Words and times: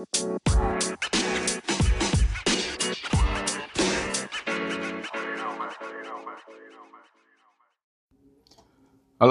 Halo 0.00 0.08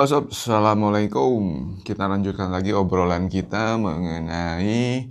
sob, 0.06 0.30
Assalamualaikum. 0.30 1.42
Kita 1.82 2.06
lanjutkan 2.06 2.54
lagi 2.54 2.70
obrolan 2.78 3.26
kita 3.34 3.82
mengenai 3.82 5.10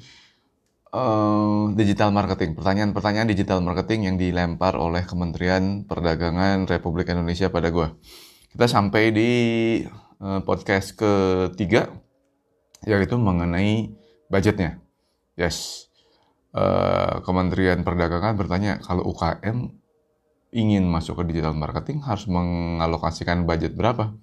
uh, 0.94 1.74
digital 1.74 2.14
marketing. 2.14 2.54
Pertanyaan-pertanyaan 2.54 3.26
digital 3.26 3.58
marketing 3.58 4.14
yang 4.14 4.14
dilempar 4.14 4.78
oleh 4.78 5.02
Kementerian 5.10 5.82
Perdagangan 5.82 6.70
Republik 6.70 7.10
Indonesia 7.10 7.50
pada 7.50 7.74
gue. 7.74 7.98
Kita 8.54 8.70
sampai 8.70 9.10
di 9.10 9.30
uh, 10.22 10.38
podcast 10.46 10.94
ketiga, 10.94 11.90
yaitu 12.86 13.18
mengenai 13.18 13.90
budgetnya. 14.30 14.87
Yes, 15.38 15.86
uh, 16.50 17.22
Kementerian 17.22 17.86
Perdagangan 17.86 18.34
bertanya 18.34 18.82
kalau 18.82 19.06
UKM 19.06 19.70
ingin 20.50 20.82
masuk 20.90 21.22
ke 21.22 21.30
digital 21.30 21.54
marketing 21.54 22.02
harus 22.02 22.26
mengalokasikan 22.26 23.46
budget 23.46 23.78
berapa? 23.78 24.18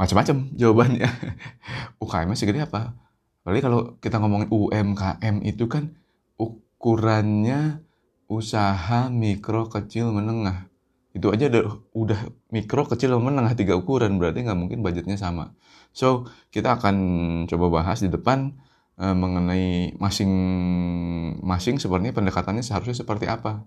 macam-macam 0.00 0.36
jawabannya. 0.56 1.08
UKM 2.02 2.32
segede 2.32 2.64
apa? 2.64 2.96
Apalagi 3.44 3.60
kalau 3.60 3.80
kita 4.00 4.16
ngomongin 4.16 4.48
UMKM 4.48 5.44
itu 5.44 5.68
kan 5.68 5.92
ukurannya 6.40 7.84
usaha 8.32 9.12
mikro 9.12 9.68
kecil 9.68 10.08
menengah. 10.08 10.72
Itu 11.12 11.28
aja 11.28 11.52
udah, 11.52 11.64
udah 11.92 12.20
mikro 12.48 12.88
kecil 12.88 13.12
menengah 13.20 13.52
tiga 13.52 13.76
ukuran 13.76 14.16
berarti 14.16 14.48
nggak 14.48 14.56
mungkin 14.56 14.80
budgetnya 14.80 15.20
sama. 15.20 15.52
So 15.92 16.32
kita 16.48 16.80
akan 16.80 16.96
coba 17.44 17.68
bahas 17.68 18.00
di 18.00 18.08
depan 18.08 18.56
uh, 19.00 19.16
mengenai 19.16 19.96
masing-masing 19.96 21.80
sebenarnya 21.80 22.12
pendekatannya 22.12 22.60
seharusnya 22.60 23.00
seperti 23.00 23.26
apa. 23.26 23.64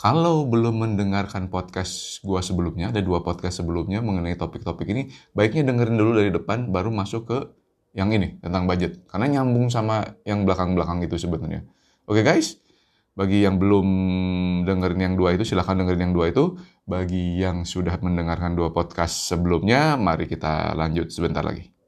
Kalau 0.00 0.48
belum 0.48 0.80
mendengarkan 0.80 1.52
podcast 1.52 2.24
gua 2.24 2.40
sebelumnya, 2.40 2.88
ada 2.88 3.04
dua 3.04 3.20
podcast 3.20 3.60
sebelumnya 3.60 4.00
mengenai 4.00 4.32
topik-topik 4.36 4.88
ini, 4.88 5.12
baiknya 5.36 5.68
dengerin 5.68 5.96
dulu 6.00 6.16
dari 6.16 6.32
depan, 6.32 6.72
baru 6.72 6.88
masuk 6.88 7.28
ke 7.28 7.38
yang 7.92 8.08
ini, 8.08 8.40
tentang 8.40 8.64
budget. 8.64 9.04
Karena 9.12 9.40
nyambung 9.40 9.68
sama 9.68 10.16
yang 10.24 10.48
belakang-belakang 10.48 11.04
itu 11.04 11.20
sebenarnya. 11.20 11.68
Oke 12.08 12.24
okay, 12.24 12.24
guys, 12.24 12.56
bagi 13.12 13.44
yang 13.44 13.60
belum 13.60 13.88
dengerin 14.64 15.00
yang 15.04 15.14
dua 15.20 15.36
itu, 15.36 15.44
silahkan 15.44 15.76
dengerin 15.76 16.08
yang 16.08 16.14
dua 16.16 16.32
itu. 16.32 16.56
Bagi 16.88 17.36
yang 17.36 17.68
sudah 17.68 18.00
mendengarkan 18.00 18.56
dua 18.56 18.72
podcast 18.72 19.28
sebelumnya, 19.28 20.00
mari 20.00 20.24
kita 20.24 20.72
lanjut 20.72 21.12
sebentar 21.12 21.44
lagi. 21.44 21.79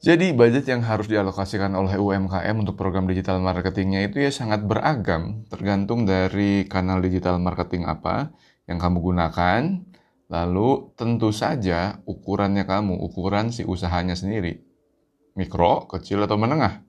Jadi 0.00 0.32
budget 0.32 0.64
yang 0.64 0.80
harus 0.80 1.12
dialokasikan 1.12 1.76
oleh 1.76 2.00
UMKM 2.00 2.56
untuk 2.56 2.72
program 2.72 3.04
digital 3.04 3.36
marketingnya 3.44 4.08
itu 4.08 4.24
ya 4.24 4.32
sangat 4.32 4.64
beragam, 4.64 5.44
tergantung 5.52 6.08
dari 6.08 6.64
kanal 6.64 7.04
digital 7.04 7.36
marketing 7.36 7.84
apa 7.84 8.32
yang 8.64 8.80
kamu 8.80 8.96
gunakan, 8.96 9.84
lalu 10.32 10.96
tentu 10.96 11.36
saja 11.36 12.00
ukurannya 12.08 12.64
kamu, 12.64 12.96
ukuran 12.96 13.52
si 13.52 13.60
usahanya 13.68 14.16
sendiri, 14.16 14.64
mikro, 15.36 15.84
kecil 15.84 16.24
atau 16.24 16.40
menengah. 16.40 16.80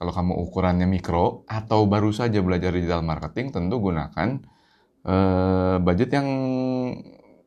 Kalau 0.00 0.16
kamu 0.16 0.40
ukurannya 0.48 0.88
mikro 0.88 1.44
atau 1.44 1.84
baru 1.84 2.08
saja 2.08 2.40
belajar 2.40 2.72
digital 2.72 3.04
marketing, 3.04 3.52
tentu 3.52 3.84
gunakan 3.84 4.40
uh, 5.04 5.76
budget 5.84 6.08
yang 6.08 6.28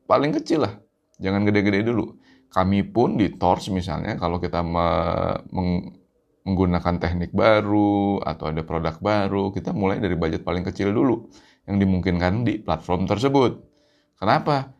paling 0.06 0.30
kecil 0.38 0.70
lah, 0.70 0.78
jangan 1.18 1.42
gede-gede 1.42 1.82
dulu 1.82 2.19
kami 2.50 2.82
pun 2.82 3.14
di 3.14 3.30
Tors 3.38 3.70
misalnya 3.70 4.18
kalau 4.18 4.42
kita 4.42 4.60
meng 4.66 6.00
menggunakan 6.40 6.96
teknik 6.96 7.30
baru 7.36 8.18
atau 8.24 8.50
ada 8.50 8.64
produk 8.64 8.96
baru, 8.98 9.52
kita 9.52 9.76
mulai 9.76 10.00
dari 10.00 10.16
budget 10.16 10.42
paling 10.42 10.64
kecil 10.64 10.90
dulu 10.90 11.28
yang 11.68 11.76
dimungkinkan 11.76 12.42
di 12.42 12.58
platform 12.58 13.04
tersebut. 13.04 13.60
Kenapa? 14.16 14.72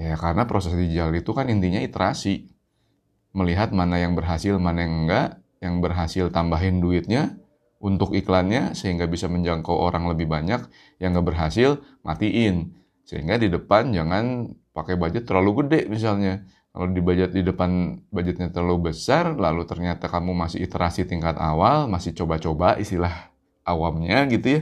Ya 0.00 0.16
karena 0.16 0.48
proses 0.48 0.74
digital 0.74 1.12
itu 1.12 1.30
kan 1.36 1.46
intinya 1.52 1.78
iterasi. 1.78 2.48
Melihat 3.32 3.72
mana 3.72 4.00
yang 4.00 4.12
berhasil, 4.12 4.56
mana 4.60 4.84
yang 4.84 5.06
enggak, 5.06 5.40
yang 5.60 5.80
berhasil 5.80 6.28
tambahin 6.28 6.80
duitnya 6.84 7.36
untuk 7.80 8.12
iklannya 8.12 8.76
sehingga 8.76 9.08
bisa 9.08 9.28
menjangkau 9.28 9.72
orang 9.72 10.08
lebih 10.08 10.28
banyak, 10.28 10.66
yang 11.00 11.16
enggak 11.16 11.32
berhasil 11.32 11.80
matiin. 12.04 12.76
Sehingga 13.04 13.36
di 13.36 13.48
depan 13.52 13.92
jangan 13.92 14.52
pakai 14.72 14.96
budget 14.96 15.28
terlalu 15.28 15.64
gede 15.64 15.80
misalnya 15.88 16.44
kalau 16.72 16.88
di 16.88 17.04
budget 17.04 17.36
di 17.36 17.44
depan 17.44 18.00
budgetnya 18.08 18.48
terlalu 18.48 18.92
besar, 18.92 19.36
lalu 19.36 19.68
ternyata 19.68 20.08
kamu 20.08 20.32
masih 20.32 20.64
iterasi 20.64 21.04
tingkat 21.04 21.36
awal, 21.36 21.84
masih 21.84 22.16
coba-coba 22.16 22.80
istilah 22.80 23.28
awamnya 23.68 24.24
gitu 24.32 24.46
ya, 24.48 24.60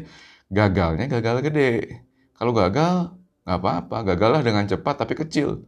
gagalnya 0.51 1.07
gagal 1.07 1.39
gede. 1.47 2.03
Kalau 2.35 2.51
gagal, 2.51 3.15
nggak 3.47 3.59
apa-apa, 3.63 3.97
gagallah 4.11 4.43
dengan 4.43 4.67
cepat 4.67 5.07
tapi 5.07 5.15
kecil. 5.15 5.63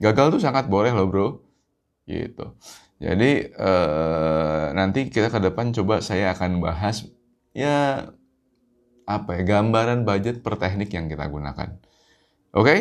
Gagal 0.00 0.38
tuh 0.38 0.40
sangat 0.40 0.72
boleh 0.72 0.88
loh 0.96 1.04
bro, 1.04 1.28
gitu. 2.08 2.56
Jadi 2.96 3.52
eh, 3.52 4.64
nanti 4.72 5.12
kita 5.12 5.28
ke 5.28 5.40
depan 5.52 5.76
coba 5.76 6.00
saya 6.00 6.32
akan 6.32 6.64
bahas 6.64 7.04
ya 7.52 8.08
apa 9.04 9.30
ya 9.36 9.42
gambaran 9.44 10.08
budget 10.08 10.40
per 10.40 10.56
teknik 10.56 10.88
yang 10.96 11.12
kita 11.12 11.28
gunakan. 11.28 11.76
Oke? 12.56 12.64
Okay? 12.64 12.78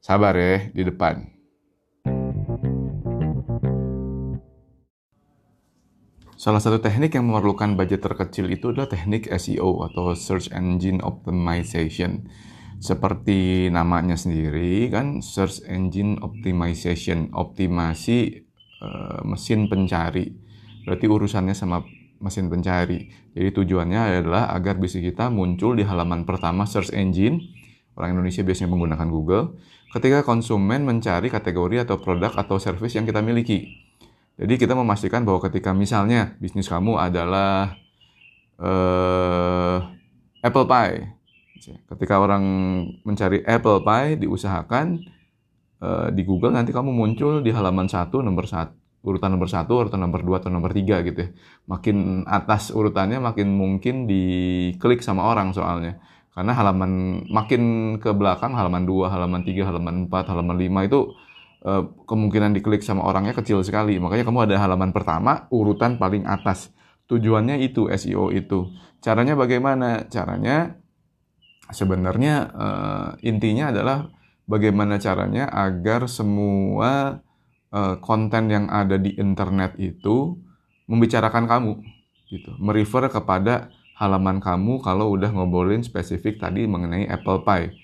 Sabar 0.00 0.32
ya 0.32 0.72
di 0.72 0.82
depan. 0.88 1.41
Salah 6.42 6.58
satu 6.58 6.82
teknik 6.82 7.14
yang 7.14 7.30
memerlukan 7.30 7.78
budget 7.78 8.02
terkecil 8.02 8.50
itu 8.50 8.74
adalah 8.74 8.90
teknik 8.90 9.30
SEO 9.30 9.86
atau 9.86 10.10
Search 10.10 10.50
Engine 10.50 10.98
Optimization. 10.98 12.26
Seperti 12.82 13.70
namanya 13.70 14.18
sendiri 14.18 14.90
kan 14.90 15.22
Search 15.22 15.62
Engine 15.70 16.18
Optimization, 16.18 17.30
optimasi 17.30 18.42
uh, 18.82 19.22
mesin 19.22 19.70
pencari. 19.70 20.34
Berarti 20.82 21.06
urusannya 21.06 21.54
sama 21.54 21.86
mesin 22.18 22.50
pencari. 22.50 23.06
Jadi 23.38 23.48
tujuannya 23.62 24.26
adalah 24.26 24.50
agar 24.50 24.82
bisnis 24.82 25.14
kita 25.14 25.30
muncul 25.30 25.78
di 25.78 25.86
halaman 25.86 26.26
pertama 26.26 26.66
search 26.66 26.90
engine. 26.90 27.38
Orang 27.94 28.18
Indonesia 28.18 28.42
biasanya 28.42 28.74
menggunakan 28.74 29.06
Google. 29.14 29.62
Ketika 29.94 30.26
konsumen 30.26 30.82
mencari 30.82 31.30
kategori 31.30 31.86
atau 31.86 32.02
produk 32.02 32.34
atau 32.34 32.58
service 32.58 32.98
yang 32.98 33.06
kita 33.06 33.22
miliki. 33.22 33.81
Jadi 34.40 34.54
kita 34.56 34.72
memastikan 34.72 35.28
bahwa 35.28 35.44
ketika 35.44 35.76
misalnya 35.76 36.34
bisnis 36.40 36.64
kamu 36.64 36.96
adalah 36.96 37.76
uh, 38.56 39.78
apple 40.40 40.64
pie, 40.64 41.12
ketika 41.62 42.16
orang 42.16 42.44
mencari 43.04 43.44
apple 43.44 43.84
pie 43.84 44.16
diusahakan 44.16 45.04
uh, 45.84 46.08
di 46.08 46.22
Google 46.24 46.56
nanti 46.56 46.72
kamu 46.72 46.90
muncul 46.90 47.44
di 47.44 47.52
halaman 47.52 47.86
satu 47.86 48.24
nomor 48.24 48.48
satu 48.48 48.74
urutan 49.02 49.34
nomor 49.34 49.50
satu, 49.50 49.82
urutan 49.82 49.98
nomor 49.98 50.22
dua 50.22 50.38
atau 50.38 50.46
nomor 50.46 50.70
tiga 50.70 51.02
gitu 51.02 51.26
ya. 51.26 51.28
Makin 51.66 52.22
atas 52.22 52.70
urutannya 52.70 53.18
makin 53.18 53.50
mungkin 53.50 54.06
diklik 54.06 55.02
sama 55.02 55.26
orang 55.26 55.50
soalnya. 55.50 55.98
Karena 56.30 56.54
halaman 56.54 57.26
makin 57.26 57.62
ke 57.98 58.14
belakang, 58.14 58.54
halaman 58.54 58.86
dua, 58.86 59.10
halaman 59.10 59.42
tiga, 59.42 59.66
halaman 59.66 60.06
empat, 60.06 60.30
halaman 60.30 60.54
lima 60.54 60.86
itu 60.86 61.10
Eh, 61.10 61.31
kemungkinan 62.10 62.58
diklik 62.58 62.82
sama 62.82 63.06
orangnya 63.06 63.38
kecil 63.38 63.62
sekali. 63.62 63.94
Makanya 64.02 64.26
kamu 64.26 64.50
ada 64.50 64.56
halaman 64.58 64.90
pertama, 64.90 65.46
urutan 65.54 65.96
paling 65.96 66.26
atas. 66.26 66.74
Tujuannya 67.06 67.62
itu 67.62 67.86
SEO 67.86 68.34
itu. 68.34 68.70
Caranya 68.98 69.38
bagaimana? 69.38 70.06
Caranya 70.10 70.74
sebenarnya 71.70 72.34
uh, 72.50 73.08
intinya 73.22 73.70
adalah 73.70 74.10
bagaimana 74.46 74.98
caranya 74.98 75.46
agar 75.50 76.10
semua 76.10 77.22
uh, 77.70 77.96
konten 78.02 78.50
yang 78.50 78.66
ada 78.66 78.98
di 78.98 79.14
internet 79.14 79.78
itu 79.78 80.38
membicarakan 80.90 81.46
kamu 81.46 81.72
gitu. 82.30 82.58
Merefer 82.58 83.06
kepada 83.06 83.70
halaman 83.96 84.42
kamu 84.42 84.82
kalau 84.82 85.14
udah 85.14 85.30
ngobrolin 85.30 85.86
spesifik 85.86 86.42
tadi 86.42 86.66
mengenai 86.66 87.06
Apple 87.06 87.46
Pie 87.46 87.81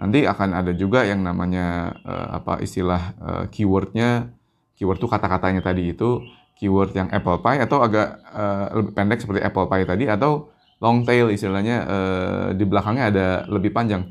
Nanti 0.00 0.24
akan 0.24 0.56
ada 0.56 0.72
juga 0.72 1.04
yang 1.04 1.20
namanya 1.20 1.92
uh, 2.08 2.40
apa 2.40 2.64
istilah 2.64 3.02
uh, 3.20 3.44
keywordnya, 3.52 4.32
keyword 4.72 4.96
itu 4.96 5.08
kata-katanya 5.12 5.60
tadi 5.60 5.92
itu 5.92 6.24
keyword 6.56 6.96
yang 6.96 7.12
apple 7.12 7.44
pie 7.44 7.60
atau 7.60 7.84
agak 7.84 8.16
uh, 8.32 8.80
lebih 8.80 8.92
pendek 8.96 9.20
seperti 9.20 9.44
apple 9.44 9.68
pie 9.68 9.84
tadi 9.84 10.08
atau 10.08 10.48
long 10.80 11.04
tail 11.04 11.28
istilahnya 11.28 11.76
uh, 11.84 12.46
di 12.56 12.64
belakangnya 12.64 13.04
ada 13.12 13.26
lebih 13.52 13.76
panjang. 13.76 14.08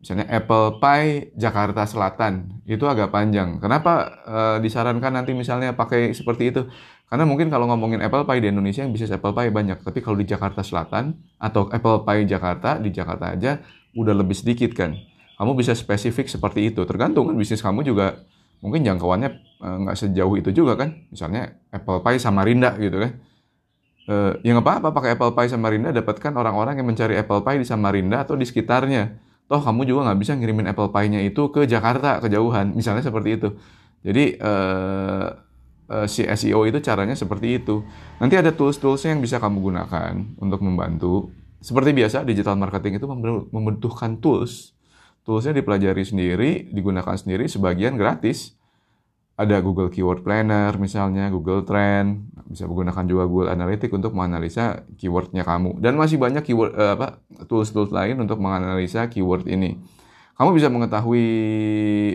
Misalnya 0.00 0.24
apple 0.32 0.80
pie 0.80 1.36
Jakarta 1.36 1.84
Selatan 1.84 2.64
itu 2.64 2.88
agak 2.88 3.12
panjang. 3.12 3.60
Kenapa 3.60 3.92
uh, 4.24 4.56
disarankan 4.64 5.20
nanti 5.20 5.36
misalnya 5.36 5.76
pakai 5.76 6.16
seperti 6.16 6.48
itu? 6.48 6.64
Karena 7.12 7.28
mungkin 7.28 7.52
kalau 7.52 7.68
ngomongin 7.68 8.00
apple 8.00 8.24
pie 8.24 8.40
di 8.40 8.48
Indonesia 8.48 8.80
yang 8.80 8.96
bisnis 8.96 9.12
apple 9.12 9.36
pie 9.36 9.52
banyak, 9.52 9.84
tapi 9.84 10.00
kalau 10.00 10.16
di 10.16 10.24
Jakarta 10.24 10.64
Selatan 10.64 11.12
atau 11.36 11.68
apple 11.68 12.08
pie 12.08 12.24
Jakarta 12.24 12.80
di 12.80 12.88
Jakarta 12.88 13.36
aja 13.36 13.60
udah 13.96 14.16
lebih 14.16 14.36
sedikit 14.36 14.72
kan 14.72 14.96
kamu 15.36 15.52
bisa 15.56 15.72
spesifik 15.76 16.26
seperti 16.28 16.72
itu. 16.72 16.82
Tergantung 16.88 17.28
kan 17.28 17.36
bisnis 17.36 17.60
kamu 17.60 17.84
juga 17.84 18.24
mungkin 18.64 18.82
jangkauannya 18.82 19.30
eh, 19.36 19.76
nggak 19.84 19.96
sejauh 19.96 20.34
itu 20.40 20.50
juga 20.52 20.76
kan. 20.80 21.06
Misalnya 21.12 21.60
Apple 21.72 22.00
Pie 22.00 22.20
sama 22.20 22.42
Rinda 22.44 22.74
gitu 22.80 23.00
kan. 23.00 23.12
Uh, 24.06 24.38
ya 24.46 24.54
nggak 24.54 24.62
apa-apa 24.62 24.94
pakai 24.94 25.18
Apple 25.18 25.34
Pie 25.34 25.50
Samarinda 25.50 25.90
dapatkan 25.90 26.30
orang-orang 26.30 26.78
yang 26.78 26.86
mencari 26.86 27.18
Apple 27.18 27.42
Pie 27.42 27.58
di 27.58 27.66
Samarinda 27.66 28.22
atau 28.22 28.38
di 28.38 28.46
sekitarnya. 28.46 29.18
Toh 29.50 29.58
kamu 29.58 29.82
juga 29.82 30.06
nggak 30.06 30.18
bisa 30.22 30.38
ngirimin 30.38 30.70
Apple 30.70 30.94
Pie-nya 30.94 31.26
itu 31.26 31.50
ke 31.50 31.66
Jakarta 31.66 32.22
kejauhan, 32.22 32.70
misalnya 32.74 33.02
seperti 33.02 33.34
itu. 33.34 33.58
Jadi 34.06 34.38
uh, 34.38 35.26
uh, 35.90 36.06
si 36.06 36.22
SEO 36.22 36.66
itu 36.70 36.78
caranya 36.82 37.18
seperti 37.18 37.58
itu. 37.58 37.82
Nanti 38.22 38.38
ada 38.38 38.54
tools-toolsnya 38.54 39.18
yang 39.18 39.22
bisa 39.22 39.42
kamu 39.42 39.58
gunakan 39.58 40.14
untuk 40.38 40.62
membantu. 40.62 41.34
Seperti 41.58 41.90
biasa 41.90 42.22
digital 42.22 42.54
marketing 42.54 43.02
itu 43.02 43.06
membutuhkan 43.50 44.22
tools. 44.22 44.75
Toolsnya 45.26 45.58
dipelajari 45.58 46.06
sendiri, 46.06 46.70
digunakan 46.70 47.18
sendiri, 47.18 47.50
sebagian 47.50 47.98
gratis 47.98 48.54
ada 49.36 49.60
Google 49.60 49.92
Keyword 49.92 50.24
Planner 50.24 50.72
misalnya, 50.80 51.28
Google 51.28 51.60
Trend, 51.68 52.32
bisa 52.48 52.64
menggunakan 52.64 53.04
juga 53.04 53.28
Google 53.28 53.52
Analytics 53.52 53.92
untuk 53.92 54.16
menganalisa 54.16 54.88
keywordnya 54.96 55.44
kamu. 55.44 55.76
Dan 55.76 56.00
masih 56.00 56.16
banyak 56.16 56.40
keyword 56.40 56.72
uh, 56.72 56.96
apa 56.96 57.20
tools-tools 57.44 57.92
lain 57.92 58.16
untuk 58.16 58.40
menganalisa 58.40 59.12
keyword 59.12 59.44
ini. 59.44 59.76
Kamu 60.40 60.56
bisa 60.56 60.72
mengetahui 60.72 61.26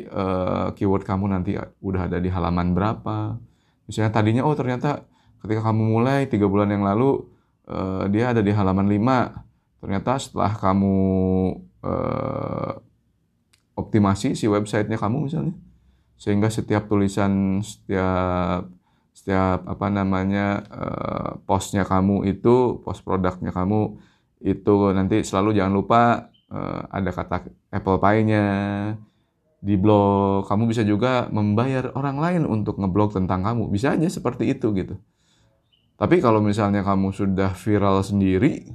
uh, 0.09 0.73
keyword 0.73 1.05
kamu 1.05 1.29
nanti 1.29 1.57
udah 1.81 2.09
ada 2.09 2.17
di 2.17 2.29
halaman 2.33 2.73
berapa. 2.73 3.37
Misalnya 3.85 4.13
tadinya 4.13 4.41
oh 4.41 4.57
ternyata 4.57 5.05
ketika 5.45 5.69
kamu 5.69 5.81
mulai 5.99 6.25
tiga 6.25 6.49
bulan 6.49 6.73
yang 6.73 6.81
lalu 6.85 7.21
uh, 7.69 8.09
dia 8.09 8.33
ada 8.33 8.41
di 8.41 8.49
halaman 8.49 8.89
5. 8.89 9.81
Ternyata 9.81 10.11
setelah 10.21 10.53
kamu 10.57 10.97
uh, 11.85 12.71
optimasi 13.81 14.37
si 14.37 14.45
websitenya 14.45 14.97
kamu 15.01 15.27
misalnya. 15.27 15.55
Sehingga 16.21 16.53
setiap 16.53 16.85
tulisan 16.85 17.63
setiap 17.65 18.69
setiap 19.11 19.67
apa 19.67 19.87
namanya 19.91 20.63
uh, 20.71 21.29
postnya 21.43 21.83
kamu 21.83 22.25
itu 22.31 22.79
post 22.81 23.03
produknya 23.03 23.51
kamu 23.51 23.99
itu 24.41 24.75
nanti 24.95 25.21
selalu 25.21 25.53
jangan 25.53 25.73
lupa 25.75 26.01
uh, 26.49 26.81
ada 26.89 27.11
kata 27.13 27.49
Apple 27.69 27.99
Pie-nya 28.01 28.45
di 29.61 29.77
blog. 29.77 30.49
Kamu 30.49 30.65
bisa 30.65 30.81
juga 30.81 31.29
membayar 31.29 31.93
orang 31.93 32.17
lain 32.17 32.43
untuk 32.49 32.81
ngeblog 32.81 33.13
tentang 33.13 33.45
kamu. 33.45 33.69
Bisa 33.69 33.93
aja 33.93 34.09
seperti 34.09 34.49
itu 34.49 34.73
gitu. 34.73 34.97
Tapi 36.01 36.17
kalau 36.17 36.41
misalnya 36.41 36.81
kamu 36.81 37.13
sudah 37.13 37.53
viral 37.53 38.01
sendiri 38.01 38.65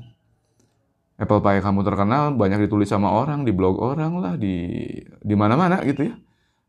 Apple 1.17 1.41
Pie 1.41 1.65
kamu 1.65 1.81
terkenal 1.81 2.37
banyak 2.37 2.69
ditulis 2.69 2.93
sama 2.93 3.09
orang 3.09 3.49
di 3.49 3.53
blog 3.57 3.81
orang 3.81 4.21
lah 4.21 4.35
di 4.37 4.85
di 5.01 5.35
mana-mana 5.35 5.81
gitu 5.85 6.13
ya. 6.13 6.17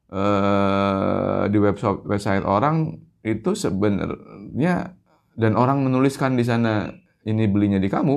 Uh, 0.07 1.51
di 1.51 1.59
website 1.59 2.07
website 2.07 2.47
orang 2.47 2.95
itu 3.27 3.51
sebenarnya 3.51 4.95
dan 5.35 5.53
orang 5.59 5.83
menuliskan 5.83 6.39
di 6.39 6.47
sana 6.47 6.87
ini 7.27 7.43
belinya 7.51 7.75
di 7.75 7.91
kamu 7.91 8.15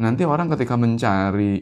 nanti 0.00 0.24
orang 0.24 0.48
ketika 0.56 0.80
mencari 0.80 1.60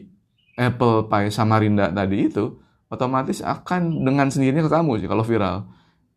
Apple 0.55 1.11
Pie 1.11 1.27
Samarinda 1.27 1.91
tadi 1.91 2.31
itu 2.31 2.55
otomatis 2.87 3.43
akan 3.43 4.07
dengan 4.07 4.31
sendirinya 4.31 4.65
ke 4.65 4.71
kamu 4.71 5.03
sih 5.03 5.07
kalau 5.11 5.23
viral. 5.27 5.67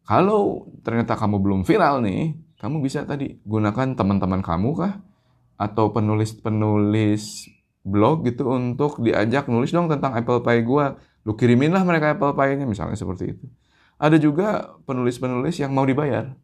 Kalau 0.03 0.71
ternyata 0.83 1.15
kamu 1.15 1.43
belum 1.43 1.61
viral 1.67 2.03
nih 2.03 2.39
kamu 2.63 2.83
bisa 2.83 3.03
tadi 3.03 3.43
gunakan 3.43 3.99
teman-teman 3.99 4.43
kamu 4.43 4.71
kah 4.79 5.03
atau 5.63 5.95
penulis-penulis 5.95 7.47
blog 7.87 8.27
gitu 8.27 8.51
untuk 8.51 8.99
diajak 8.99 9.47
nulis 9.47 9.71
dong 9.71 9.87
tentang 9.87 10.19
Apple 10.19 10.43
Pie 10.43 10.67
gua 10.67 10.99
Lu 11.23 11.39
kirimin 11.39 11.71
lah 11.71 11.87
mereka 11.87 12.15
Apple 12.15 12.35
Pie-nya 12.35 12.67
misalnya 12.67 12.99
seperti 12.99 13.35
itu. 13.35 13.47
Ada 14.03 14.19
juga 14.19 14.75
penulis-penulis 14.83 15.63
yang 15.63 15.71
mau 15.71 15.87
dibayar. 15.87 16.35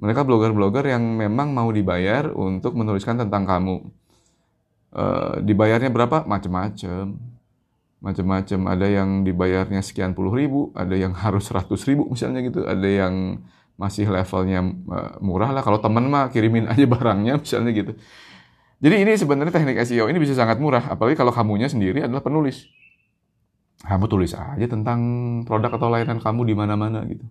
Mereka 0.00 0.24
blogger-blogger 0.24 0.88
yang 0.88 1.04
memang 1.04 1.52
mau 1.52 1.68
dibayar 1.68 2.32
untuk 2.32 2.74
menuliskan 2.74 3.20
tentang 3.20 3.44
kamu. 3.44 3.76
E, 4.90 5.04
dibayarnya 5.44 5.92
berapa? 5.92 6.24
Macem-macem. 6.24 7.12
Macem-macem. 8.00 8.60
Ada 8.64 8.86
yang 8.88 9.22
dibayarnya 9.22 9.84
sekian 9.84 10.16
puluh 10.16 10.32
ribu, 10.32 10.72
ada 10.72 10.96
yang 10.96 11.12
harus 11.24 11.44
seratus 11.44 11.84
ribu 11.84 12.08
misalnya 12.08 12.40
gitu. 12.40 12.64
Ada 12.64 12.88
yang 12.88 13.44
masih 13.74 14.06
levelnya 14.10 14.60
eh, 14.66 15.12
murah 15.20 15.50
lah. 15.50 15.62
Kalau 15.66 15.78
temen 15.82 16.06
mah 16.08 16.30
kirimin 16.30 16.68
aja 16.72 16.84
barangnya 16.86 17.40
misalnya 17.40 17.70
gitu. 17.74 17.92
Jadi 18.84 18.96
ini 19.00 19.12
sebenarnya 19.16 19.52
teknik 19.54 19.80
SEO 19.86 20.10
ini 20.10 20.18
bisa 20.20 20.36
sangat 20.36 20.60
murah. 20.60 20.92
Apalagi 20.92 21.16
kalau 21.16 21.32
kamunya 21.32 21.70
sendiri 21.70 22.04
adalah 22.04 22.20
penulis 22.20 22.68
kamu 23.84 24.08
tulis 24.08 24.32
aja 24.32 24.64
tentang 24.64 25.00
produk 25.44 25.76
atau 25.76 25.92
layanan 25.92 26.18
kamu 26.18 26.40
di 26.48 26.54
mana-mana 26.56 27.04
gitu. 27.04 27.24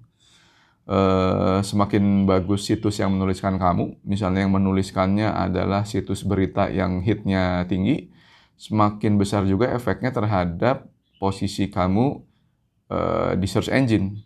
Uh, 0.84 1.64
semakin 1.64 2.28
bagus 2.28 2.68
situs 2.68 3.00
yang 3.00 3.16
menuliskan 3.16 3.56
kamu, 3.56 4.04
misalnya 4.04 4.44
yang 4.44 4.52
menuliskannya 4.52 5.32
adalah 5.32 5.88
situs 5.88 6.28
berita 6.28 6.68
yang 6.68 7.00
hitnya 7.00 7.64
tinggi, 7.72 8.12
semakin 8.60 9.16
besar 9.16 9.48
juga 9.48 9.72
efeknya 9.72 10.12
terhadap 10.12 10.92
posisi 11.24 11.72
kamu 11.72 12.22
uh, 12.92 13.32
di 13.40 13.48
search 13.48 13.72
engine. 13.72 14.20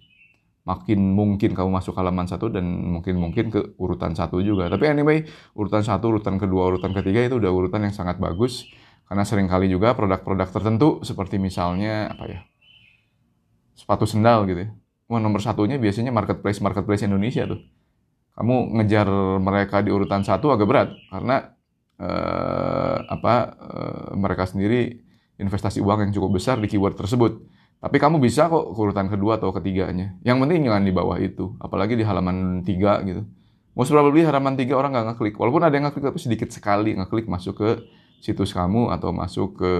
Makin 0.67 1.15
mungkin 1.15 1.55
kamu 1.55 1.71
masuk 1.71 1.95
halaman 1.95 2.27
satu 2.27 2.51
dan 2.51 2.67
mungkin 2.67 3.15
mungkin 3.15 3.47
ke 3.47 3.79
urutan 3.79 4.11
satu 4.11 4.43
juga. 4.43 4.67
Tapi 4.67 4.83
anyway, 4.91 5.23
urutan 5.55 5.79
satu, 5.79 6.11
urutan 6.11 6.35
kedua, 6.35 6.75
urutan 6.75 6.91
ketiga 6.91 7.23
itu 7.23 7.39
udah 7.39 7.47
urutan 7.47 7.87
yang 7.87 7.95
sangat 7.95 8.19
bagus 8.19 8.67
karena 9.07 9.23
sering 9.23 9.47
kali 9.47 9.71
juga 9.71 9.95
produk-produk 9.95 10.51
tertentu 10.51 10.99
seperti 11.07 11.39
misalnya 11.39 12.11
apa 12.11 12.23
ya? 12.27 12.39
Sepatu 13.79 14.03
sendal 14.03 14.43
gitu 14.51 14.67
ya. 14.67 14.69
Wah, 15.07 15.23
nomor 15.23 15.39
satunya 15.39 15.79
biasanya 15.79 16.11
marketplace 16.11 16.59
marketplace 16.59 17.07
Indonesia 17.07 17.47
tuh. 17.47 17.63
Kamu 18.35 18.75
ngejar 18.75 19.07
mereka 19.39 19.79
di 19.79 19.89
urutan 19.95 20.27
satu 20.27 20.51
agak 20.51 20.67
berat 20.67 20.89
karena 21.07 21.55
eh, 21.95 22.97
apa 23.07 23.35
eh, 23.55 24.09
mereka 24.19 24.43
sendiri 24.43 24.99
investasi 25.39 25.79
uang 25.79 26.09
yang 26.09 26.11
cukup 26.11 26.37
besar 26.37 26.59
di 26.59 26.67
keyword 26.67 26.99
tersebut. 26.99 27.39
Tapi 27.77 27.97
kamu 28.01 28.17
bisa 28.17 28.49
kok 28.49 28.73
urutan 28.73 29.05
kedua 29.05 29.37
atau 29.37 29.53
ketiganya. 29.53 30.17
Yang 30.25 30.37
penting 30.41 30.59
jangan 30.65 30.83
di 30.83 30.93
bawah 30.93 31.17
itu, 31.21 31.53
apalagi 31.61 31.93
di 31.93 32.01
halaman 32.01 32.65
tiga 32.65 33.05
gitu. 33.05 33.21
Most 33.77 33.93
probably 33.93 34.25
halaman 34.25 34.57
tiga 34.57 34.73
orang 34.73 34.97
nggak 34.97 35.07
ngeklik. 35.13 35.35
Walaupun 35.37 35.61
ada 35.61 35.77
yang 35.77 35.85
ngeklik 35.85 36.09
tapi 36.09 36.17
sedikit 36.17 36.49
sekali 36.49 36.97
ngeklik 36.97 37.29
masuk 37.29 37.61
ke 37.61 37.69
situs 38.17 38.49
kamu 38.49 38.89
atau 38.89 39.13
masuk 39.13 39.61
ke 39.61 39.73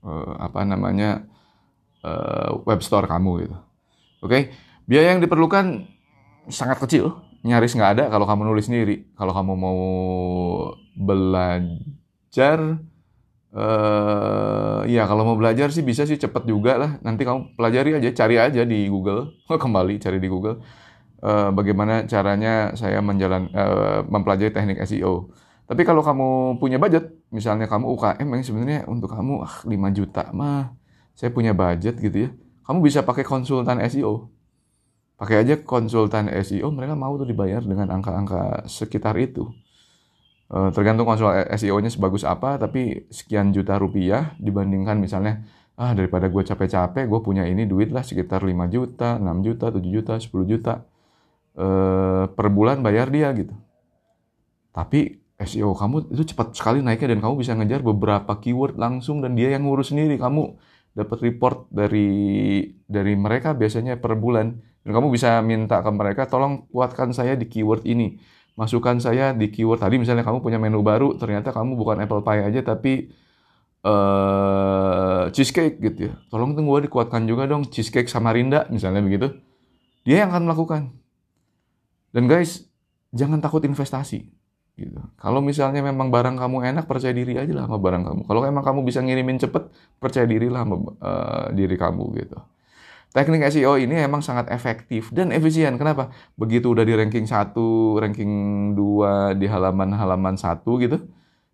uh, 0.00 0.32
apa 0.40 0.64
namanya 0.64 1.28
uh, 2.00 2.64
web 2.64 2.80
store 2.80 3.04
kamu 3.04 3.44
gitu. 3.44 3.56
Oke, 4.24 4.32
okay? 4.32 4.42
biaya 4.88 5.12
yang 5.16 5.20
diperlukan 5.20 5.84
sangat 6.48 6.80
kecil, 6.80 7.20
nyaris 7.44 7.76
nggak 7.76 8.00
ada 8.00 8.04
kalau 8.08 8.24
kamu 8.24 8.48
nulis 8.48 8.68
sendiri. 8.68 9.12
Kalau 9.16 9.36
kamu 9.36 9.52
mau 9.56 9.80
belajar, 10.96 12.80
uh, 13.54 14.82
ya 14.86 15.06
kalau 15.06 15.22
mau 15.26 15.36
belajar 15.38 15.70
sih 15.74 15.82
bisa 15.86 16.06
sih 16.06 16.18
cepet 16.18 16.46
juga 16.46 16.76
lah. 16.76 16.90
Nanti 17.02 17.22
kamu 17.26 17.54
pelajari 17.54 17.96
aja, 17.98 18.10
cari 18.14 18.36
aja 18.36 18.62
di 18.66 18.86
Google, 18.90 19.36
kembali 19.48 19.98
cari 20.02 20.18
di 20.18 20.28
Google. 20.28 20.62
Uh, 21.20 21.52
bagaimana 21.52 22.08
caranya 22.08 22.72
saya 22.72 23.04
menjalan 23.04 23.52
uh, 23.52 24.00
mempelajari 24.08 24.56
teknik 24.56 24.80
SEO 24.88 25.28
tapi 25.70 25.86
kalau 25.86 26.02
kamu 26.02 26.58
punya 26.58 26.82
budget, 26.82 27.14
misalnya 27.30 27.70
kamu 27.70 27.94
UKM 27.94 28.26
yang 28.26 28.42
sebenarnya 28.42 28.80
untuk 28.90 29.14
kamu 29.14 29.46
ah, 29.46 29.62
5 29.62 29.70
juta 29.94 30.26
mah 30.34 30.74
saya 31.14 31.30
punya 31.30 31.54
budget 31.54 31.94
gitu 32.02 32.26
ya. 32.26 32.30
Kamu 32.66 32.82
bisa 32.82 33.06
pakai 33.06 33.22
konsultan 33.22 33.78
SEO. 33.86 34.34
Pakai 35.14 35.46
aja 35.46 35.54
konsultan 35.62 36.26
SEO, 36.42 36.74
mereka 36.74 36.98
mau 36.98 37.14
tuh 37.14 37.22
dibayar 37.22 37.62
dengan 37.62 37.86
angka-angka 37.86 38.66
sekitar 38.66 39.14
itu. 39.22 39.46
E, 40.50 40.58
tergantung 40.74 41.06
konsul 41.06 41.30
SEO-nya 41.54 41.90
sebagus 41.94 42.26
apa, 42.26 42.58
tapi 42.58 43.06
sekian 43.14 43.54
juta 43.54 43.78
rupiah 43.78 44.34
dibandingkan 44.42 44.98
misalnya 44.98 45.46
ah 45.80 45.94
daripada 45.96 46.28
gue 46.28 46.42
capek-capek, 46.44 47.08
gue 47.08 47.20
punya 47.24 47.46
ini 47.48 47.64
duit 47.64 47.88
lah 47.94 48.04
sekitar 48.04 48.44
5 48.44 48.52
juta, 48.68 49.16
6 49.16 49.46
juta, 49.46 49.66
7 49.72 49.80
juta, 49.86 50.14
10 50.18 50.50
juta. 50.50 50.74
E, 51.54 51.66
per 52.34 52.46
bulan 52.50 52.82
bayar 52.82 53.08
dia 53.08 53.30
gitu. 53.32 53.54
Tapi 54.74 55.20
SEO 55.40 55.72
kamu 55.72 56.12
itu 56.12 56.36
cepat 56.36 56.52
sekali 56.52 56.84
naiknya 56.84 57.16
dan 57.16 57.20
kamu 57.24 57.34
bisa 57.40 57.56
ngejar 57.56 57.80
beberapa 57.80 58.36
keyword 58.36 58.76
langsung 58.76 59.24
dan 59.24 59.32
dia 59.32 59.56
yang 59.56 59.64
ngurus 59.64 59.88
sendiri 59.88 60.20
kamu 60.20 60.52
dapat 60.92 61.18
report 61.24 61.70
dari 61.72 62.66
dari 62.84 63.16
mereka 63.16 63.56
biasanya 63.56 63.96
per 63.96 64.20
bulan 64.20 64.60
dan 64.84 64.90
kamu 64.90 65.08
bisa 65.08 65.40
minta 65.40 65.80
ke 65.80 65.90
mereka 65.94 66.28
tolong 66.28 66.68
kuatkan 66.68 67.16
saya 67.16 67.40
di 67.40 67.48
keyword 67.48 67.88
ini 67.88 68.20
masukkan 68.60 69.00
saya 69.00 69.32
di 69.32 69.48
keyword 69.48 69.80
tadi 69.80 69.96
misalnya 69.96 70.20
kamu 70.20 70.44
punya 70.44 70.60
menu 70.60 70.84
baru 70.84 71.16
ternyata 71.16 71.56
kamu 71.56 71.80
bukan 71.80 71.96
apple 72.04 72.20
pie 72.20 72.44
aja 72.44 72.60
tapi 72.60 73.08
uh, 73.88 75.32
cheesecake 75.32 75.80
gitu 75.80 76.12
ya 76.12 76.14
tolong 76.28 76.52
tunggu 76.52 76.84
dikuatkan 76.84 77.24
juga 77.24 77.48
dong 77.48 77.64
cheesecake 77.72 78.12
sama 78.12 78.36
Rinda 78.36 78.68
misalnya 78.68 79.00
begitu 79.00 79.32
dia 80.04 80.28
yang 80.28 80.36
akan 80.36 80.44
melakukan 80.44 80.92
dan 82.12 82.28
guys 82.28 82.68
jangan 83.16 83.40
takut 83.40 83.64
investasi 83.64 84.28
gitu. 84.80 85.00
Kalau 85.20 85.44
misalnya 85.44 85.84
memang 85.84 86.08
barang 86.08 86.40
kamu 86.40 86.64
enak, 86.72 86.84
percaya 86.88 87.12
diri 87.12 87.36
aja 87.36 87.52
lah 87.52 87.68
sama 87.68 87.76
barang 87.76 88.02
kamu. 88.08 88.20
Kalau 88.24 88.40
emang 88.48 88.64
kamu 88.64 88.80
bisa 88.88 89.04
ngirimin 89.04 89.36
cepet, 89.36 89.68
percaya 90.00 90.24
dirilah 90.24 90.64
sama 90.64 90.76
uh, 90.80 91.46
diri 91.52 91.76
kamu 91.76 92.04
gitu. 92.16 92.38
Teknik 93.10 93.42
SEO 93.50 93.74
ini 93.74 93.98
emang 94.06 94.22
sangat 94.22 94.46
efektif 94.54 95.10
dan 95.10 95.34
efisien. 95.34 95.74
Kenapa? 95.74 96.14
Begitu 96.38 96.70
udah 96.70 96.86
di 96.86 96.94
ranking 96.94 97.26
1, 97.26 97.50
ranking 97.98 98.32
2, 98.78 99.34
di 99.34 99.50
halaman-halaman 99.50 100.38
1 100.38 100.62
gitu. 100.62 101.02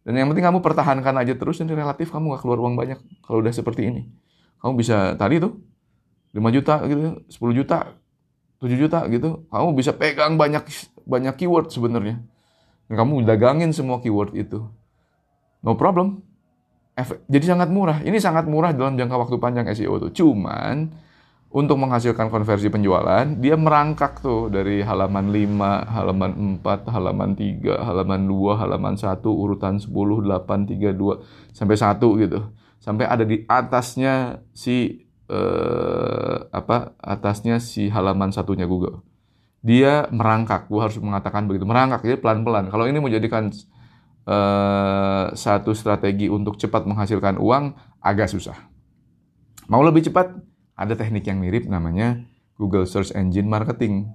Dan 0.05 0.13
yang 0.21 0.29
penting 0.29 0.45
kamu 0.45 0.61
pertahankan 0.61 1.17
aja 1.17 1.33
terus 1.33 1.57
dan 1.57 1.73
relatif 1.73 2.13
kamu 2.13 2.37
gak 2.37 2.45
keluar 2.45 2.61
uang 2.61 2.77
banyak 2.77 3.01
kalau 3.25 3.41
udah 3.41 3.57
seperti 3.57 3.89
ini. 3.89 4.03
Kamu 4.61 4.77
bisa 4.77 5.17
tadi 5.17 5.41
tuh 5.41 5.57
5 6.37 6.45
juta 6.53 6.85
gitu, 6.85 7.25
10 7.25 7.57
juta, 7.57 7.79
7 8.61 8.77
juta 8.77 9.01
gitu. 9.09 9.49
Kamu 9.49 9.73
bisa 9.73 9.97
pegang 9.97 10.37
banyak 10.37 10.61
banyak 11.09 11.35
keyword 11.41 11.73
sebenarnya. 11.73 12.21
Dan 12.87 12.95
kamu 13.01 13.25
dagangin 13.25 13.73
semua 13.73 14.05
keyword 14.05 14.37
itu. 14.37 14.61
No 15.65 15.73
problem. 15.73 16.21
Jadi 17.33 17.45
sangat 17.49 17.73
murah. 17.73 18.05
Ini 18.05 18.21
sangat 18.21 18.45
murah 18.45 18.77
dalam 18.77 19.01
jangka 19.01 19.17
waktu 19.17 19.37
panjang 19.41 19.67
SEO 19.73 19.97
tuh. 19.99 20.13
Cuman 20.13 20.93
untuk 21.47 21.79
menghasilkan 21.79 22.27
konversi 22.27 22.67
penjualan, 22.67 23.23
dia 23.39 23.55
merangkak 23.55 24.19
tuh 24.19 24.51
dari 24.51 24.83
halaman 24.83 25.31
5, 25.31 25.87
halaman 25.87 26.33
4, 26.59 26.91
halaman 26.91 27.31
3, 27.39 27.87
halaman 27.87 28.21
2, 28.27 28.61
halaman 28.61 28.95
1, 28.99 29.23
urutan 29.31 29.79
10, 29.79 29.89
8, 29.89 30.67
3, 30.67 30.91
2, 30.91 31.55
sampai 31.55 31.77
1 31.79 32.23
gitu. 32.27 32.41
Sampai 32.83 33.07
ada 33.07 33.23
di 33.23 33.47
atasnya 33.47 34.43
si 34.51 35.07
eh, 35.31 36.37
apa? 36.51 36.99
atasnya 36.99 37.63
si 37.63 37.89
halaman 37.95 38.35
satunya 38.35 38.67
Google. 38.67 39.07
Dia 39.63 40.07
merangkak, 40.11 40.71
gua 40.71 40.87
harus 40.87 40.99
mengatakan 40.99 41.47
begitu, 41.47 41.67
merangkak 41.67 42.03
jadi 42.03 42.19
pelan-pelan. 42.19 42.71
Kalau 42.71 42.91
ini 42.91 42.99
mau 42.99 43.11
jadikan 43.11 43.55
eh, 44.27 45.27
satu 45.31 45.71
strategi 45.79 46.27
untuk 46.27 46.59
cepat 46.59 46.87
menghasilkan 46.91 47.39
uang 47.39 47.75
agak 48.03 48.31
susah. 48.31 48.59
Mau 49.71 49.83
lebih 49.83 50.07
cepat? 50.07 50.56
Ada 50.77 50.93
teknik 50.93 51.25
yang 51.25 51.41
mirip 51.41 51.65
namanya 51.67 52.21
Google 52.61 52.85
Search 52.85 53.11
Engine 53.17 53.49
Marketing. 53.49 54.13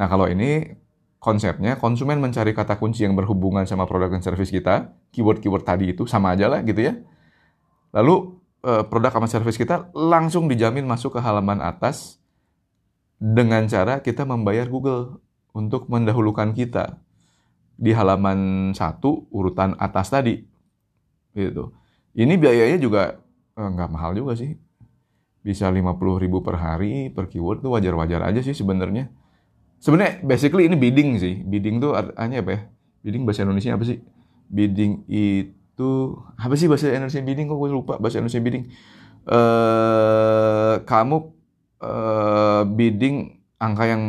Nah, 0.00 0.08
kalau 0.08 0.24
ini 0.26 0.72
konsepnya 1.20 1.76
konsumen 1.76 2.18
mencari 2.18 2.56
kata 2.56 2.80
kunci 2.80 3.04
yang 3.04 3.14
berhubungan 3.14 3.68
sama 3.68 3.84
produk 3.84 4.10
dan 4.10 4.24
service 4.24 4.50
kita, 4.50 4.90
keyword-keyword 5.12 5.62
tadi 5.62 5.92
itu 5.92 6.08
sama 6.08 6.32
aja 6.32 6.48
lah 6.48 6.64
gitu 6.64 6.80
ya. 6.80 6.96
Lalu 7.92 8.40
eh, 8.64 8.82
produk 8.88 9.12
sama 9.12 9.28
service 9.28 9.60
kita 9.60 9.92
langsung 9.92 10.48
dijamin 10.48 10.88
masuk 10.88 11.14
ke 11.16 11.20
halaman 11.20 11.60
atas 11.60 12.18
dengan 13.20 13.68
cara 13.68 14.00
kita 14.02 14.26
membayar 14.26 14.66
Google 14.66 15.22
untuk 15.52 15.86
mendahulukan 15.86 16.56
kita 16.56 16.98
di 17.76 17.92
halaman 17.92 18.72
satu 18.72 19.28
urutan 19.30 19.76
atas 19.76 20.08
tadi. 20.08 20.40
Gitu. 21.36 21.70
Ini 22.16 22.34
biayanya 22.40 22.80
juga 22.80 23.20
eh, 23.60 23.68
nggak 23.68 23.90
mahal 23.92 24.16
juga 24.16 24.34
sih 24.34 24.56
bisa 25.42 25.66
50 25.66 26.22
ribu 26.22 26.38
per 26.40 26.58
hari 26.58 27.10
per 27.10 27.26
keyword 27.26 27.66
tuh 27.66 27.74
wajar-wajar 27.74 28.22
aja 28.22 28.40
sih 28.40 28.54
sebenarnya. 28.54 29.10
Sebenarnya 29.82 30.22
basically 30.22 30.70
ini 30.70 30.78
bidding 30.78 31.18
sih. 31.18 31.42
Bidding 31.42 31.82
tuh 31.82 31.98
artinya 31.98 32.38
apa 32.38 32.50
ya? 32.54 32.60
Bidding 33.02 33.22
bahasa 33.26 33.42
Indonesia 33.42 33.74
apa 33.74 33.84
sih? 33.84 33.98
Bidding 34.46 35.02
itu 35.10 35.90
apa 36.38 36.54
sih 36.54 36.70
bahasa 36.70 36.94
Indonesia 36.94 37.22
bidding 37.26 37.46
kok 37.50 37.58
gue 37.58 37.68
lupa 37.74 37.94
bahasa 37.98 38.22
Indonesia 38.22 38.38
bidding. 38.38 38.64
Eh 39.26 40.74
kamu 40.86 41.16
eh, 41.82 42.62
bidding 42.70 43.16
angka 43.58 43.84
yang 43.90 44.02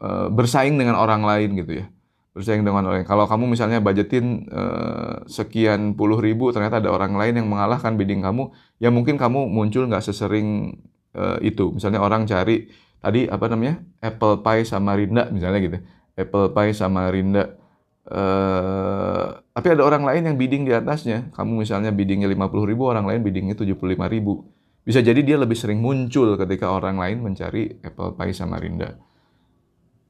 eh, 0.00 0.26
bersaing 0.32 0.80
dengan 0.80 0.96
orang 0.96 1.20
lain 1.20 1.60
gitu 1.60 1.84
ya 1.84 1.91
bersaing 2.32 2.64
dengan 2.64 2.88
orang. 2.88 3.04
Kalau 3.04 3.28
kamu 3.28 3.44
misalnya 3.52 3.84
budgetin 3.84 4.48
uh, 4.48 5.20
sekian 5.28 5.92
puluh 5.92 6.16
ribu, 6.16 6.48
ternyata 6.48 6.80
ada 6.80 6.88
orang 6.88 7.12
lain 7.16 7.44
yang 7.44 7.48
mengalahkan 7.48 7.96
bidding 7.96 8.24
kamu, 8.24 8.48
ya 8.80 8.88
mungkin 8.88 9.20
kamu 9.20 9.52
muncul 9.52 9.84
nggak 9.84 10.00
sesering 10.00 10.80
uh, 11.12 11.36
itu. 11.44 11.72
Misalnya 11.76 12.00
orang 12.00 12.24
cari 12.24 12.72
tadi 13.04 13.28
apa 13.28 13.52
namanya 13.52 13.84
apple 14.00 14.40
pie 14.40 14.64
sama 14.64 14.96
rinda 14.96 15.28
misalnya 15.28 15.60
gitu, 15.60 15.78
apple 16.16 16.56
pie 16.56 16.72
sama 16.72 17.12
rinda. 17.12 17.60
Uh, 18.02 19.38
tapi 19.52 19.78
ada 19.78 19.84
orang 19.84 20.02
lain 20.02 20.32
yang 20.32 20.36
bidding 20.40 20.64
di 20.64 20.72
atasnya. 20.72 21.28
Kamu 21.36 21.62
misalnya 21.62 21.92
biddingnya 21.92 22.26
lima 22.32 22.48
puluh 22.48 22.64
ribu, 22.64 22.88
orang 22.88 23.04
lain 23.04 23.20
biddingnya 23.20 23.54
tujuh 23.54 23.76
puluh 23.76 23.92
lima 23.92 24.08
ribu. 24.08 24.48
Bisa 24.82 24.98
jadi 24.98 25.22
dia 25.22 25.38
lebih 25.38 25.54
sering 25.54 25.78
muncul 25.78 26.34
ketika 26.34 26.72
orang 26.72 26.98
lain 26.98 27.22
mencari 27.22 27.78
apple 27.86 28.18
pie 28.18 28.34
sama 28.34 28.58
rinda 28.58 28.98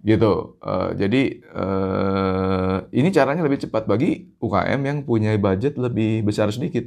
gitu. 0.03 0.59
Uh, 0.59 0.91
jadi 0.99 1.23
uh, 1.55 2.77
ini 2.91 3.09
caranya 3.15 3.47
lebih 3.47 3.63
cepat 3.63 3.87
bagi 3.87 4.35
UKM 4.43 4.81
yang 4.83 4.99
punya 5.07 5.35
budget 5.39 5.79
lebih 5.79 6.27
besar 6.27 6.51
sedikit. 6.51 6.85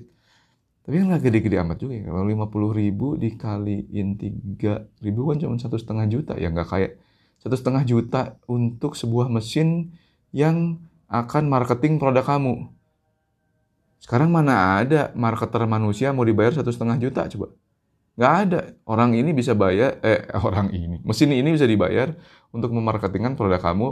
Tapi 0.85 1.01
kan 1.01 1.09
nggak 1.09 1.23
gede-gede 1.25 1.57
amat 1.65 1.77
juga 1.81 1.97
ya. 1.97 2.03
Kalau 2.11 2.27
50 2.29 2.79
ribu 2.79 3.07
dikaliin 3.17 4.07
3 4.61 5.01
ribu 5.01 5.21
kan 5.31 5.35
cuma 5.41 5.57
satu 5.57 5.81
setengah 5.81 6.05
juta 6.11 6.37
ya 6.37 6.53
nggak 6.53 6.69
kayak 6.69 6.91
satu 7.41 7.55
setengah 7.57 7.83
juta 7.87 8.21
untuk 8.45 8.93
sebuah 8.93 9.31
mesin 9.31 9.97
yang 10.29 10.77
akan 11.09 11.49
marketing 11.49 11.97
produk 11.97 12.25
kamu. 12.25 12.69
Sekarang 13.97 14.29
mana 14.29 14.77
ada 14.83 15.09
marketer 15.17 15.65
manusia 15.65 16.13
mau 16.13 16.21
dibayar 16.21 16.53
satu 16.53 16.69
setengah 16.69 17.01
juta 17.01 17.25
coba? 17.25 17.49
Nggak 18.15 18.33
ada. 18.47 18.61
Orang 18.87 19.11
ini 19.17 19.35
bisa 19.35 19.57
bayar, 19.57 19.99
eh 20.05 20.23
orang 20.37 20.71
ini, 20.71 21.01
mesin 21.03 21.33
ini 21.33 21.49
bisa 21.51 21.67
dibayar 21.67 22.15
untuk 22.55 22.71
memarketingkan 22.71 23.35
produk 23.35 23.59
kamu 23.59 23.87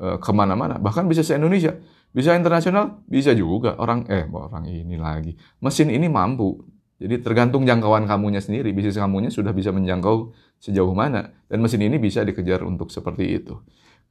eh, 0.00 0.16
ke 0.16 0.30
mana-mana. 0.32 0.80
Bahkan 0.80 1.04
bisa 1.06 1.20
se-Indonesia. 1.20 1.76
Bisa 2.16 2.32
internasional, 2.32 3.04
bisa 3.04 3.36
juga. 3.36 3.76
Orang, 3.76 4.08
eh 4.08 4.24
orang 4.32 4.64
ini 4.64 4.96
lagi. 4.96 5.36
Mesin 5.60 5.92
ini 5.92 6.08
mampu. 6.08 6.64
Jadi 6.96 7.20
tergantung 7.20 7.68
jangkauan 7.68 8.08
kamunya 8.08 8.40
sendiri. 8.40 8.72
Bisnis 8.72 8.96
kamunya 8.96 9.28
sudah 9.28 9.52
bisa 9.52 9.68
menjangkau 9.68 10.32
sejauh 10.56 10.96
mana. 10.96 11.36
Dan 11.44 11.60
mesin 11.60 11.84
ini 11.84 12.00
bisa 12.00 12.24
dikejar 12.24 12.64
untuk 12.64 12.88
seperti 12.88 13.36
itu. 13.36 13.60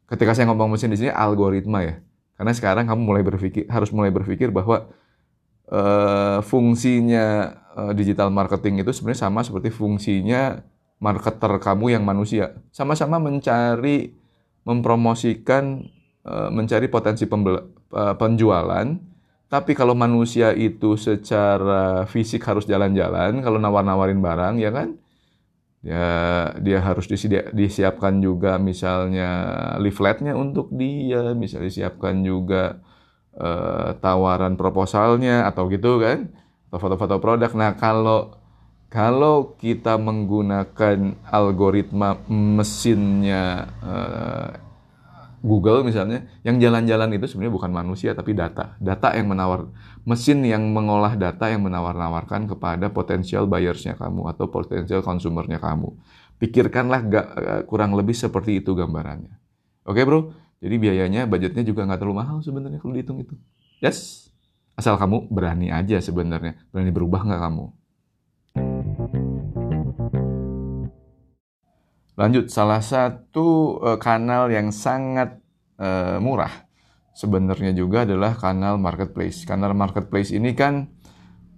Ketika 0.05 0.37
saya 0.37 0.53
ngomong 0.53 0.77
mesin 0.77 0.93
di 0.93 1.01
sini, 1.01 1.09
algoritma 1.09 1.81
ya. 1.81 1.97
Karena 2.37 2.53
sekarang 2.53 2.85
kamu 2.85 3.01
mulai 3.01 3.23
berpikir, 3.25 3.65
harus 3.73 3.89
mulai 3.89 4.13
berpikir 4.13 4.53
bahwa 4.53 4.85
uh, 5.71 6.45
fungsinya 6.45 7.57
uh, 7.73 7.91
digital 7.97 8.29
marketing 8.29 8.85
itu 8.85 8.91
sebenarnya 8.93 9.21
sama 9.25 9.41
seperti 9.41 9.73
fungsinya 9.73 10.61
marketer 10.99 11.51
kamu 11.59 11.99
yang 11.99 12.03
manusia. 12.07 12.55
Sama-sama 12.71 13.19
mencari, 13.19 14.15
mempromosikan, 14.63 15.85
uh, 16.25 16.49
mencari 16.49 16.87
potensi 16.87 17.27
uh, 17.27 18.15
penjualan. 18.15 18.87
Tapi 19.45 19.71
kalau 19.77 19.93
manusia 19.93 20.51
itu 20.57 20.97
secara 20.97 22.09
fisik 22.09 22.41
harus 22.43 22.65
jalan-jalan, 22.65 23.45
kalau 23.45 23.61
nawar-nawarin 23.61 24.19
barang, 24.19 24.55
ya 24.57 24.73
kan? 24.73 24.97
Ya, 25.85 26.49
dia 26.65 26.81
harus 26.81 27.05
disiapkan, 27.05 27.53
disiapkan 27.53 28.13
juga 28.17 28.57
misalnya 28.57 29.29
leafletnya 29.77 30.33
untuk 30.33 30.73
dia, 30.73 31.37
misalnya 31.37 31.69
disiapkan 31.69 32.25
juga 32.25 32.81
uh, 33.37 33.93
tawaran 34.01 34.57
proposalnya 34.57 35.45
atau 35.45 35.69
gitu 35.69 36.01
kan 36.01 36.33
atau 36.73 36.79
foto-foto 36.81 37.21
produk. 37.21 37.53
Nah, 37.53 37.77
kalau 37.77 38.33
kalau 38.95 39.59
kita 39.59 39.99
menggunakan 39.99 41.19
algoritma 41.27 42.15
mesinnya 42.31 43.67
uh, 43.83 44.55
Google 45.43 45.83
misalnya, 45.83 46.23
yang 46.47 46.57
jalan-jalan 46.63 47.11
itu 47.19 47.27
sebenarnya 47.27 47.53
bukan 47.53 47.71
manusia 47.75 48.15
tapi 48.15 48.31
data. 48.31 48.79
Data 48.79 49.11
yang 49.13 49.35
menawar, 49.35 49.67
mesin 50.07 50.41
yang 50.47 50.63
mengolah 50.71 51.19
data 51.19 51.51
yang 51.51 51.67
menawar-nawarkan 51.67 52.47
kepada 52.49 52.87
potensial 52.89 53.45
buyersnya 53.45 53.99
kamu 53.99 54.31
atau 54.31 54.47
potensial 54.47 55.03
konsumernya 55.03 55.59
kamu. 55.59 55.91
Pikirkanlah 56.39 56.99
gak, 57.05 57.27
eh, 57.35 57.61
kurang 57.67 57.93
lebih 57.99 58.15
seperti 58.15 58.63
itu 58.63 58.73
gambarannya. 58.73 59.37
Oke 59.85 60.01
bro, 60.01 60.33
jadi 60.63 60.75
biayanya, 60.81 61.21
budgetnya 61.29 61.61
juga 61.61 61.85
nggak 61.85 61.99
terlalu 62.01 62.25
mahal 62.25 62.37
sebenarnya 62.41 62.81
kalau 62.81 62.95
dihitung 62.95 63.21
itu. 63.21 63.35
Yes. 63.83 64.31
Asal 64.73 64.97
kamu 64.97 65.29
berani 65.29 65.69
aja 65.69 66.01
sebenarnya, 66.01 66.57
berani 66.73 66.89
berubah 66.89 67.21
nggak 67.21 67.41
kamu? 67.43 67.84
Lanjut, 72.15 72.47
salah 72.47 72.79
satu 72.79 73.75
uh, 73.83 73.99
kanal 73.99 74.47
yang 74.47 74.71
sangat 74.71 75.35
uh, 75.75 76.15
murah 76.23 76.63
sebenarnya 77.15 77.71
juga 77.75 78.07
adalah 78.07 78.35
kanal 78.35 78.79
marketplace. 78.79 79.43
Kanal 79.43 79.75
marketplace 79.75 80.31
ini 80.31 80.55
kan 80.55 80.87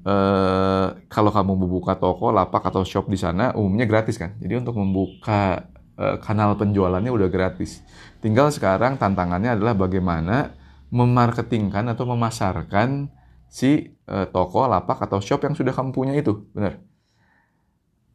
uh, 0.05 0.97
kalau 1.09 1.29
kamu 1.29 1.53
membuka 1.61 1.97
toko, 1.97 2.33
lapak 2.33 2.73
atau 2.73 2.81
shop 2.81 3.05
di 3.05 3.21
sana 3.21 3.53
umumnya 3.53 3.85
gratis 3.85 4.17
kan. 4.17 4.33
Jadi 4.41 4.65
untuk 4.65 4.81
membuka 4.81 5.69
uh, 5.97 6.17
kanal 6.21 6.57
penjualannya 6.57 7.09
udah 7.13 7.29
gratis. 7.29 7.85
Tinggal 8.21 8.49
sekarang 8.49 8.97
tantangannya 8.97 9.57
adalah 9.57 9.77
bagaimana 9.77 10.57
memarketingkan 10.89 11.91
atau 11.93 12.09
memasarkan 12.09 13.13
si 13.45 13.93
uh, 14.09 14.25
toko, 14.29 14.65
lapak 14.65 15.05
atau 15.05 15.21
shop 15.21 15.45
yang 15.45 15.53
sudah 15.53 15.69
kamu 15.69 15.93
punya 15.93 16.13
itu, 16.17 16.49
benar? 16.55 16.86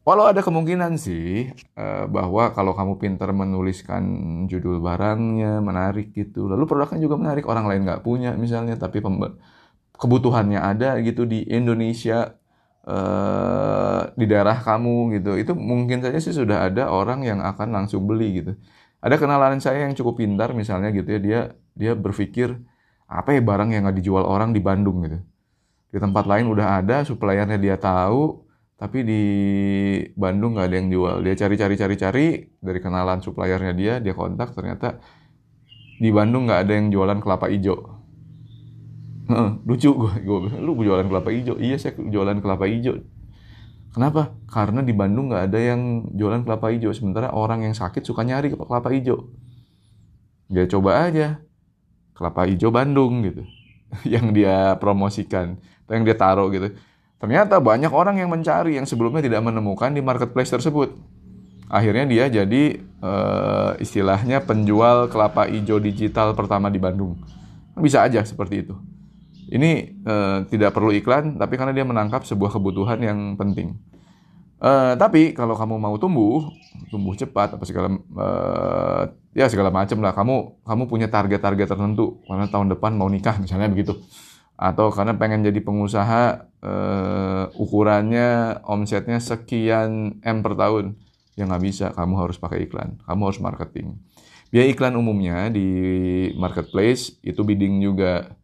Walau 0.02 0.26
ada 0.26 0.42
kemungkinan 0.42 0.98
sih 0.98 1.54
uh, 1.78 2.10
bahwa 2.10 2.50
kalau 2.50 2.74
kamu 2.74 2.98
pintar 2.98 3.30
menuliskan 3.30 4.02
judul 4.50 4.82
barangnya 4.82 5.62
menarik 5.62 6.10
gitu, 6.10 6.50
lalu 6.50 6.66
produknya 6.66 7.06
juga 7.06 7.14
menarik 7.22 7.46
orang 7.46 7.70
lain 7.70 7.86
nggak 7.86 8.02
punya 8.02 8.34
misalnya, 8.34 8.74
tapi 8.74 8.98
kebutuhannya 9.94 10.58
ada 10.58 10.98
gitu 11.06 11.22
di 11.22 11.46
Indonesia 11.46 12.34
uh, 12.82 14.10
di 14.18 14.26
daerah 14.26 14.58
kamu 14.58 15.22
gitu. 15.22 15.38
Itu 15.38 15.54
mungkin 15.54 16.02
saja 16.02 16.18
sih 16.18 16.34
sudah 16.34 16.66
ada 16.66 16.90
orang 16.90 17.22
yang 17.22 17.38
akan 17.38 17.70
langsung 17.70 18.02
beli 18.02 18.42
gitu. 18.42 18.58
Ada 18.98 19.14
kenalan 19.22 19.62
saya 19.62 19.86
yang 19.86 19.94
cukup 19.94 20.18
pintar 20.18 20.50
misalnya 20.50 20.90
gitu 20.90 21.14
ya 21.14 21.20
dia 21.22 21.40
dia 21.78 21.92
berpikir 21.94 22.58
apa 23.06 23.38
ya 23.38 23.42
barang 23.42 23.70
yang 23.70 23.86
nggak 23.86 24.02
dijual 24.02 24.26
orang 24.26 24.50
di 24.50 24.58
Bandung 24.58 24.98
gitu? 25.06 25.22
Di 25.94 26.02
tempat 26.02 26.26
lain 26.26 26.50
udah 26.50 26.82
ada 26.82 27.06
suppliernya 27.06 27.54
dia 27.54 27.78
tahu 27.78 28.41
tapi 28.82 29.06
di 29.06 29.22
Bandung 30.18 30.58
nggak 30.58 30.66
ada 30.66 30.76
yang 30.82 30.90
jual. 30.90 31.16
Dia 31.22 31.38
cari 31.38 31.54
cari 31.54 31.74
cari 31.78 31.94
cari. 31.94 32.26
Dari 32.58 32.78
kenalan 32.82 33.22
suppliernya 33.22 33.70
dia 33.78 33.94
dia 34.02 34.10
kontak. 34.10 34.58
Ternyata 34.58 34.98
di 36.02 36.10
Bandung 36.10 36.50
nggak 36.50 36.66
ada 36.66 36.72
yang 36.74 36.90
jualan 36.90 37.22
kelapa 37.22 37.46
hijau. 37.46 37.78
Lucu 39.62 39.86
gue 39.86 40.12
gue 40.26 40.58
lu 40.58 40.74
jualan 40.82 41.06
kelapa 41.06 41.30
hijau? 41.30 41.62
Iya 41.62 41.78
saya 41.78 41.94
jualan 41.94 42.42
kelapa 42.42 42.66
hijau. 42.66 43.06
Kenapa? 43.94 44.34
Karena 44.50 44.82
di 44.82 44.90
Bandung 44.90 45.30
nggak 45.30 45.54
ada 45.54 45.60
yang 45.62 46.10
jualan 46.18 46.42
kelapa 46.42 46.74
hijau. 46.74 46.90
Sementara 46.90 47.30
orang 47.30 47.62
yang 47.62 47.78
sakit 47.78 48.02
suka 48.02 48.26
nyari 48.26 48.50
kelapa 48.50 48.90
hijau. 48.90 49.30
Dia 50.50 50.66
coba 50.66 51.06
aja. 51.06 51.38
Kelapa 52.18 52.50
hijau 52.50 52.74
Bandung 52.74 53.22
gitu. 53.22 53.46
Yang 54.10 54.26
dia 54.42 54.74
promosikan. 54.82 55.62
Atau 55.84 55.92
yang 56.00 56.04
dia 56.08 56.16
taruh 56.16 56.48
gitu 56.48 56.72
ternyata 57.22 57.62
banyak 57.62 57.94
orang 57.94 58.18
yang 58.18 58.28
mencari 58.28 58.74
yang 58.82 58.86
sebelumnya 58.86 59.22
tidak 59.22 59.46
menemukan 59.46 59.94
di 59.94 60.02
marketplace 60.02 60.50
tersebut 60.50 60.98
akhirnya 61.70 62.04
dia 62.10 62.24
jadi 62.26 62.82
uh, 62.98 63.78
istilahnya 63.78 64.42
penjual 64.42 65.06
kelapa 65.06 65.46
hijau 65.46 65.78
digital 65.78 66.34
pertama 66.34 66.66
di 66.66 66.82
Bandung 66.82 67.22
bisa 67.78 68.02
aja 68.02 68.26
seperti 68.26 68.66
itu 68.66 68.74
ini 69.52 70.00
uh, 70.08 70.48
tidak 70.48 70.72
perlu 70.72 70.96
iklan, 70.96 71.36
tapi 71.36 71.60
karena 71.60 71.76
dia 71.76 71.84
menangkap 71.84 72.24
sebuah 72.24 72.56
kebutuhan 72.56 72.96
yang 73.04 73.36
penting. 73.36 73.76
Uh, 74.56 74.96
tapi 74.96 75.36
kalau 75.36 75.52
kamu 75.52 75.76
mau 75.76 75.92
tumbuh, 76.00 76.48
tumbuh 76.88 77.12
cepat 77.12 77.60
apa 77.60 77.64
segala 77.68 77.92
uh, 77.92 79.12
ya 79.36 79.52
segala 79.52 79.68
macam 79.68 80.00
lah. 80.00 80.16
Kamu 80.16 80.64
kamu 80.64 80.82
punya 80.88 81.12
target-target 81.12 81.68
tertentu 81.68 82.24
karena 82.24 82.48
tahun 82.48 82.72
depan 82.72 82.96
mau 82.96 83.12
nikah 83.12 83.36
misalnya 83.36 83.68
begitu. 83.68 84.00
Atau 84.56 84.94
karena 84.94 85.16
pengen 85.18 85.42
jadi 85.42 85.58
pengusaha 85.58 86.48
uh, 86.62 87.44
ukurannya 87.58 88.62
omsetnya 88.66 89.18
sekian 89.18 90.20
M 90.22 90.38
per 90.40 90.54
tahun. 90.54 90.98
Ya 91.34 91.48
nggak 91.48 91.62
bisa, 91.64 91.86
kamu 91.96 92.14
harus 92.20 92.36
pakai 92.36 92.68
iklan. 92.68 93.00
Kamu 93.08 93.22
harus 93.28 93.40
marketing. 93.40 93.96
Biaya 94.52 94.68
iklan 94.68 94.94
umumnya 94.94 95.48
di 95.48 95.68
marketplace 96.36 97.16
itu 97.24 97.40
bidding 97.40 97.80
juga 97.80 98.36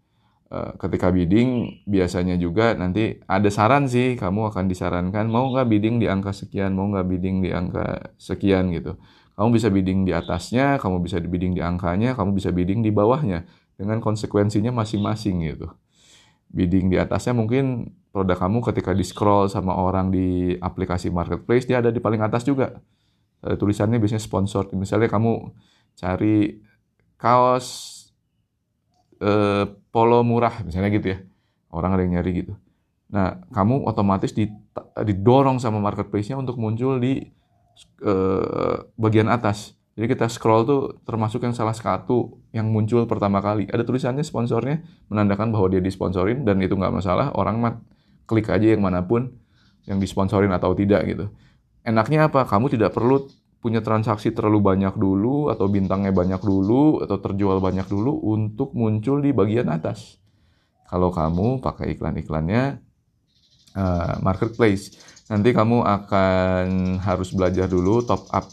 Eh, 0.48 0.72
ketika 0.80 1.12
bidding 1.12 1.84
biasanya 1.84 2.40
juga 2.40 2.72
nanti 2.72 3.20
ada 3.28 3.52
saran 3.52 3.84
sih 3.84 4.16
kamu 4.16 4.48
akan 4.48 4.64
disarankan 4.64 5.28
mau 5.28 5.52
nggak 5.52 5.68
bidding 5.68 6.00
di 6.00 6.08
angka 6.08 6.32
sekian 6.32 6.72
mau 6.72 6.88
nggak 6.88 7.04
bidding 7.04 7.44
di 7.44 7.52
angka 7.52 8.16
sekian 8.16 8.72
gitu 8.72 8.96
kamu 9.36 9.48
bisa 9.52 9.68
bidding 9.68 10.08
di 10.08 10.16
atasnya 10.16 10.80
kamu 10.80 11.04
bisa 11.04 11.20
bidding 11.20 11.52
di 11.52 11.60
angkanya 11.60 12.16
kamu 12.16 12.32
bisa 12.32 12.48
bidding 12.48 12.80
di 12.80 12.88
bawahnya 12.88 13.44
dengan 13.76 14.00
konsekuensinya 14.00 14.72
masing-masing 14.72 15.52
gitu 15.52 15.68
bidding 16.48 16.88
di 16.88 16.96
atasnya 16.96 17.36
mungkin 17.36 17.92
produk 18.10 18.40
kamu 18.40 18.58
ketika 18.72 18.90
di 18.96 19.04
scroll 19.04 19.46
sama 19.46 19.76
orang 19.76 20.10
di 20.10 20.56
aplikasi 20.58 21.12
marketplace 21.12 21.68
dia 21.68 21.78
ada 21.78 21.92
di 21.92 22.00
paling 22.02 22.20
atas 22.24 22.42
juga. 22.42 22.76
Ada 23.38 23.54
tulisannya 23.54 24.02
biasanya 24.02 24.24
sponsor 24.24 24.66
misalnya 24.74 25.06
kamu 25.06 25.54
cari 25.94 26.58
kaos 27.14 27.66
eh, 29.22 29.64
polo 29.94 30.26
murah 30.26 30.66
misalnya 30.66 30.90
gitu 30.90 31.14
ya. 31.14 31.18
Orang 31.70 31.94
ada 31.94 32.02
yang 32.02 32.18
nyari 32.18 32.42
gitu. 32.42 32.58
Nah 33.14 33.38
kamu 33.54 33.86
otomatis 33.86 34.34
didorong 34.98 35.62
sama 35.62 35.78
marketplace-nya 35.78 36.34
untuk 36.34 36.58
muncul 36.58 36.98
di 36.98 37.22
eh, 38.02 38.76
bagian 38.98 39.30
atas 39.30 39.77
jadi 39.98 40.14
kita 40.14 40.30
scroll 40.30 40.62
tuh 40.62 40.82
termasuk 41.02 41.42
yang 41.42 41.50
salah 41.50 41.74
satu 41.74 42.38
yang 42.54 42.70
muncul 42.70 43.02
pertama 43.10 43.42
kali. 43.42 43.66
Ada 43.66 43.82
tulisannya 43.82 44.22
sponsornya 44.22 44.86
menandakan 45.10 45.50
bahwa 45.50 45.74
dia 45.74 45.82
disponsorin 45.82 46.46
dan 46.46 46.62
itu 46.62 46.78
nggak 46.78 47.02
masalah 47.02 47.34
orang 47.34 47.58
mat 47.58 47.74
klik 48.30 48.46
aja 48.46 48.78
yang 48.78 48.78
mana 48.78 49.02
pun 49.02 49.34
yang 49.90 49.98
disponsorin 49.98 50.54
atau 50.54 50.70
tidak 50.78 51.02
gitu. 51.02 51.26
Enaknya 51.82 52.30
apa? 52.30 52.46
Kamu 52.46 52.70
tidak 52.70 52.94
perlu 52.94 53.26
punya 53.58 53.82
transaksi 53.82 54.30
terlalu 54.30 54.62
banyak 54.62 54.94
dulu 54.94 55.50
atau 55.50 55.66
bintangnya 55.66 56.14
banyak 56.14 56.46
dulu 56.46 57.02
atau 57.02 57.18
terjual 57.18 57.58
banyak 57.58 57.90
dulu 57.90 58.22
untuk 58.22 58.78
muncul 58.78 59.18
di 59.18 59.34
bagian 59.34 59.66
atas. 59.66 60.22
Kalau 60.86 61.10
kamu 61.10 61.58
pakai 61.58 61.98
iklan-iklannya 61.98 62.78
uh, 63.74 64.14
marketplace, 64.22 64.94
nanti 65.26 65.50
kamu 65.50 65.82
akan 65.82 66.66
harus 67.02 67.34
belajar 67.34 67.66
dulu 67.66 68.06
top 68.06 68.30
up 68.30 68.46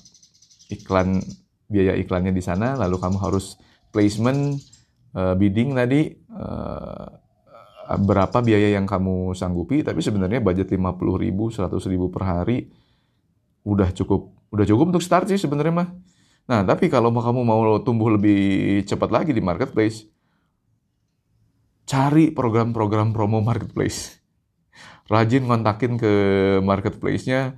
iklan 0.70 1.22
biaya 1.66 1.98
iklannya 1.98 2.34
di 2.34 2.44
sana, 2.44 2.78
lalu 2.78 3.02
kamu 3.02 3.18
harus 3.22 3.58
placement 3.90 4.62
uh, 5.18 5.34
bidding 5.34 5.74
tadi 5.74 6.14
uh, 6.36 7.08
berapa 7.86 8.42
biaya 8.42 8.74
yang 8.74 8.90
kamu 8.90 9.38
sanggupi, 9.38 9.86
tapi 9.86 10.02
sebenarnya 10.02 10.42
budget 10.42 10.74
50 10.74 11.22
ribu, 11.22 11.54
100 11.54 11.70
ribu 11.90 12.10
per 12.10 12.24
hari 12.26 12.70
udah 13.66 13.90
cukup 13.94 14.34
udah 14.54 14.66
cukup 14.66 14.94
untuk 14.94 15.04
start 15.06 15.30
sih 15.30 15.42
sebenarnya 15.42 15.74
mah. 15.74 15.90
Nah, 16.46 16.62
tapi 16.62 16.90
kalau 16.94 17.10
kamu 17.10 17.42
mau 17.42 17.62
tumbuh 17.82 18.14
lebih 18.14 18.82
cepat 18.86 19.10
lagi 19.10 19.34
di 19.34 19.42
marketplace, 19.42 20.06
cari 21.90 22.30
program-program 22.30 23.14
promo 23.14 23.42
marketplace. 23.42 24.22
Rajin 25.10 25.50
kontakin 25.50 25.98
ke 25.98 26.14
marketplace-nya, 26.62 27.58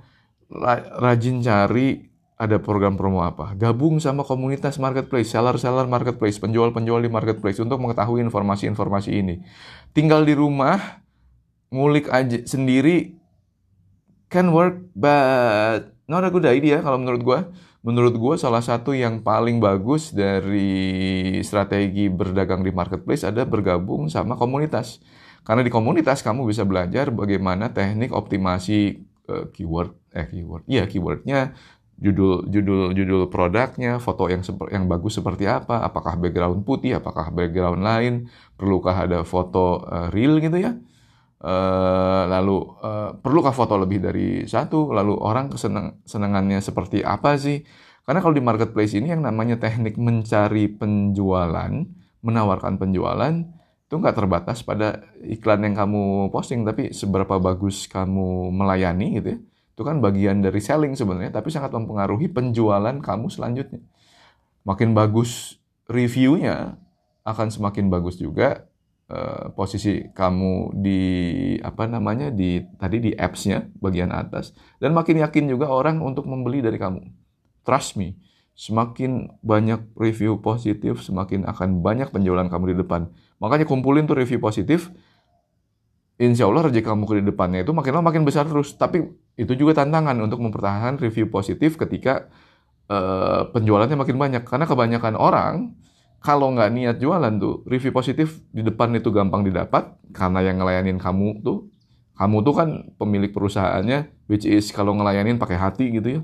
rajin 1.00 1.44
cari 1.44 2.07
ada 2.38 2.62
program 2.62 2.94
promo 2.94 3.26
apa. 3.26 3.52
Gabung 3.58 3.98
sama 3.98 4.22
komunitas 4.22 4.78
marketplace, 4.78 5.34
seller-seller 5.34 5.90
marketplace, 5.90 6.38
penjual-penjual 6.38 7.02
di 7.02 7.10
marketplace 7.10 7.58
untuk 7.58 7.82
mengetahui 7.82 8.22
informasi-informasi 8.22 9.10
ini. 9.10 9.42
Tinggal 9.90 10.22
di 10.22 10.38
rumah, 10.38 11.02
ngulik 11.74 12.06
aja 12.08 12.38
sendiri 12.46 13.18
can 14.30 14.54
work, 14.54 14.78
but 14.94 15.90
not 16.06 16.22
a 16.22 16.30
good 16.30 16.46
idea 16.46 16.78
kalau 16.78 17.02
menurut 17.02 17.22
gue. 17.26 17.40
Menurut 17.82 18.14
gue 18.14 18.34
salah 18.38 18.62
satu 18.62 18.94
yang 18.94 19.22
paling 19.22 19.58
bagus 19.58 20.10
dari 20.14 21.38
strategi 21.42 22.10
berdagang 22.10 22.62
di 22.62 22.70
marketplace 22.70 23.26
ada 23.26 23.42
bergabung 23.46 24.06
sama 24.06 24.38
komunitas. 24.38 25.02
Karena 25.42 25.64
di 25.64 25.72
komunitas 25.72 26.20
kamu 26.22 26.46
bisa 26.46 26.62
belajar 26.66 27.08
bagaimana 27.08 27.72
teknik 27.72 28.12
optimasi 28.12 29.08
uh, 29.30 29.48
keyword, 29.54 29.94
eh 30.12 30.26
keyword, 30.28 30.66
iya 30.68 30.84
keywordnya, 30.84 31.54
judul 31.98 32.46
judul 32.46 32.94
judul 32.94 33.22
produknya, 33.26 33.98
foto 33.98 34.30
yang 34.30 34.42
yang 34.70 34.84
bagus 34.86 35.18
seperti 35.18 35.44
apa, 35.50 35.82
apakah 35.82 36.14
background 36.16 36.62
putih, 36.62 37.02
apakah 37.02 37.34
background 37.34 37.82
lain, 37.82 38.14
perlukah 38.54 39.06
ada 39.06 39.26
foto 39.26 39.82
uh, 39.84 40.08
real 40.14 40.38
gitu 40.38 40.58
ya 40.58 40.78
Uh, 41.38 42.26
lalu 42.26 42.66
uh, 42.82 43.14
perlukah 43.14 43.54
foto 43.54 43.78
lebih 43.78 44.02
dari 44.02 44.42
satu? 44.42 44.90
Lalu 44.90 45.14
orang 45.22 45.54
kesenang 45.54 46.02
senangannya 46.02 46.58
seperti 46.58 47.06
apa 47.06 47.38
sih? 47.38 47.62
Karena 48.02 48.18
kalau 48.18 48.34
di 48.34 48.42
marketplace 48.42 48.98
ini 48.98 49.14
yang 49.14 49.22
namanya 49.22 49.54
teknik 49.54 49.94
mencari 50.02 50.66
penjualan, 50.66 51.70
menawarkan 52.26 52.82
penjualan 52.82 53.34
itu 53.86 53.94
nggak 53.94 54.18
terbatas 54.18 54.66
pada 54.66 55.06
iklan 55.22 55.62
yang 55.62 55.78
kamu 55.78 56.26
posting, 56.34 56.66
tapi 56.66 56.90
seberapa 56.90 57.38
bagus 57.38 57.86
kamu 57.86 58.50
melayani 58.50 59.22
gitu 59.22 59.28
ya. 59.36 59.40
Itu 59.78 59.86
kan 59.86 60.02
bagian 60.02 60.42
dari 60.42 60.58
selling 60.58 60.98
sebenarnya, 60.98 61.38
tapi 61.38 61.54
sangat 61.54 61.70
mempengaruhi 61.70 62.26
penjualan 62.26 62.98
kamu 62.98 63.30
selanjutnya. 63.30 63.78
Makin 64.66 64.90
bagus 64.90 65.62
reviewnya, 65.86 66.82
akan 67.22 67.46
semakin 67.52 67.86
bagus 67.86 68.18
juga 68.18 68.66
uh, 69.12 69.52
posisi 69.52 70.08
kamu 70.16 70.72
di 70.80 71.02
apa 71.60 71.84
namanya 71.84 72.32
di 72.32 72.64
tadi 72.80 73.04
di 73.04 73.10
apps-nya 73.12 73.68
bagian 73.76 74.08
atas 74.08 74.56
dan 74.80 74.96
makin 74.96 75.20
yakin 75.20 75.44
juga 75.46 75.68
orang 75.68 76.00
untuk 76.00 76.24
membeli 76.24 76.64
dari 76.64 76.80
kamu. 76.80 77.04
Trust 77.68 78.00
me, 78.00 78.16
semakin 78.56 79.28
banyak 79.44 79.92
review 79.92 80.40
positif, 80.40 81.04
semakin 81.04 81.44
akan 81.44 81.84
banyak 81.84 82.08
penjualan 82.08 82.48
kamu 82.48 82.72
di 82.72 82.76
depan. 82.80 83.12
Makanya 83.38 83.68
kumpulin 83.68 84.08
tuh 84.08 84.16
review 84.16 84.40
positif, 84.40 84.88
insya 86.16 86.48
Allah 86.48 86.72
rezeki 86.72 86.82
kamu 86.88 87.04
ke 87.04 87.14
depannya 87.22 87.60
itu 87.60 87.76
makin 87.76 88.00
lama 88.00 88.08
makin 88.08 88.24
besar 88.24 88.48
terus. 88.48 88.72
Tapi 88.72 89.04
itu 89.38 89.54
juga 89.54 89.78
tantangan 89.78 90.18
untuk 90.18 90.42
mempertahankan 90.42 90.98
review 90.98 91.30
positif 91.30 91.78
ketika 91.78 92.26
uh, 92.90 93.46
penjualannya 93.54 93.94
makin 93.94 94.18
banyak. 94.18 94.42
Karena 94.42 94.66
kebanyakan 94.66 95.14
orang 95.14 95.78
kalau 96.18 96.50
nggak 96.50 96.70
niat 96.74 96.96
jualan 96.98 97.30
tuh 97.38 97.62
review 97.70 97.94
positif 97.94 98.42
di 98.50 98.66
depan 98.66 98.90
itu 98.98 99.14
gampang 99.14 99.46
didapat 99.46 99.94
karena 100.10 100.42
yang 100.42 100.58
ngelayanin 100.58 100.98
kamu 100.98 101.46
tuh 101.46 101.70
kamu 102.18 102.42
tuh 102.42 102.54
kan 102.58 102.68
pemilik 102.98 103.30
perusahaannya 103.30 104.10
which 104.26 104.42
is 104.42 104.74
kalau 104.74 104.98
ngelayanin 104.98 105.38
pakai 105.38 105.54
hati 105.54 105.94
gitu 105.94 106.18
ya 106.18 106.20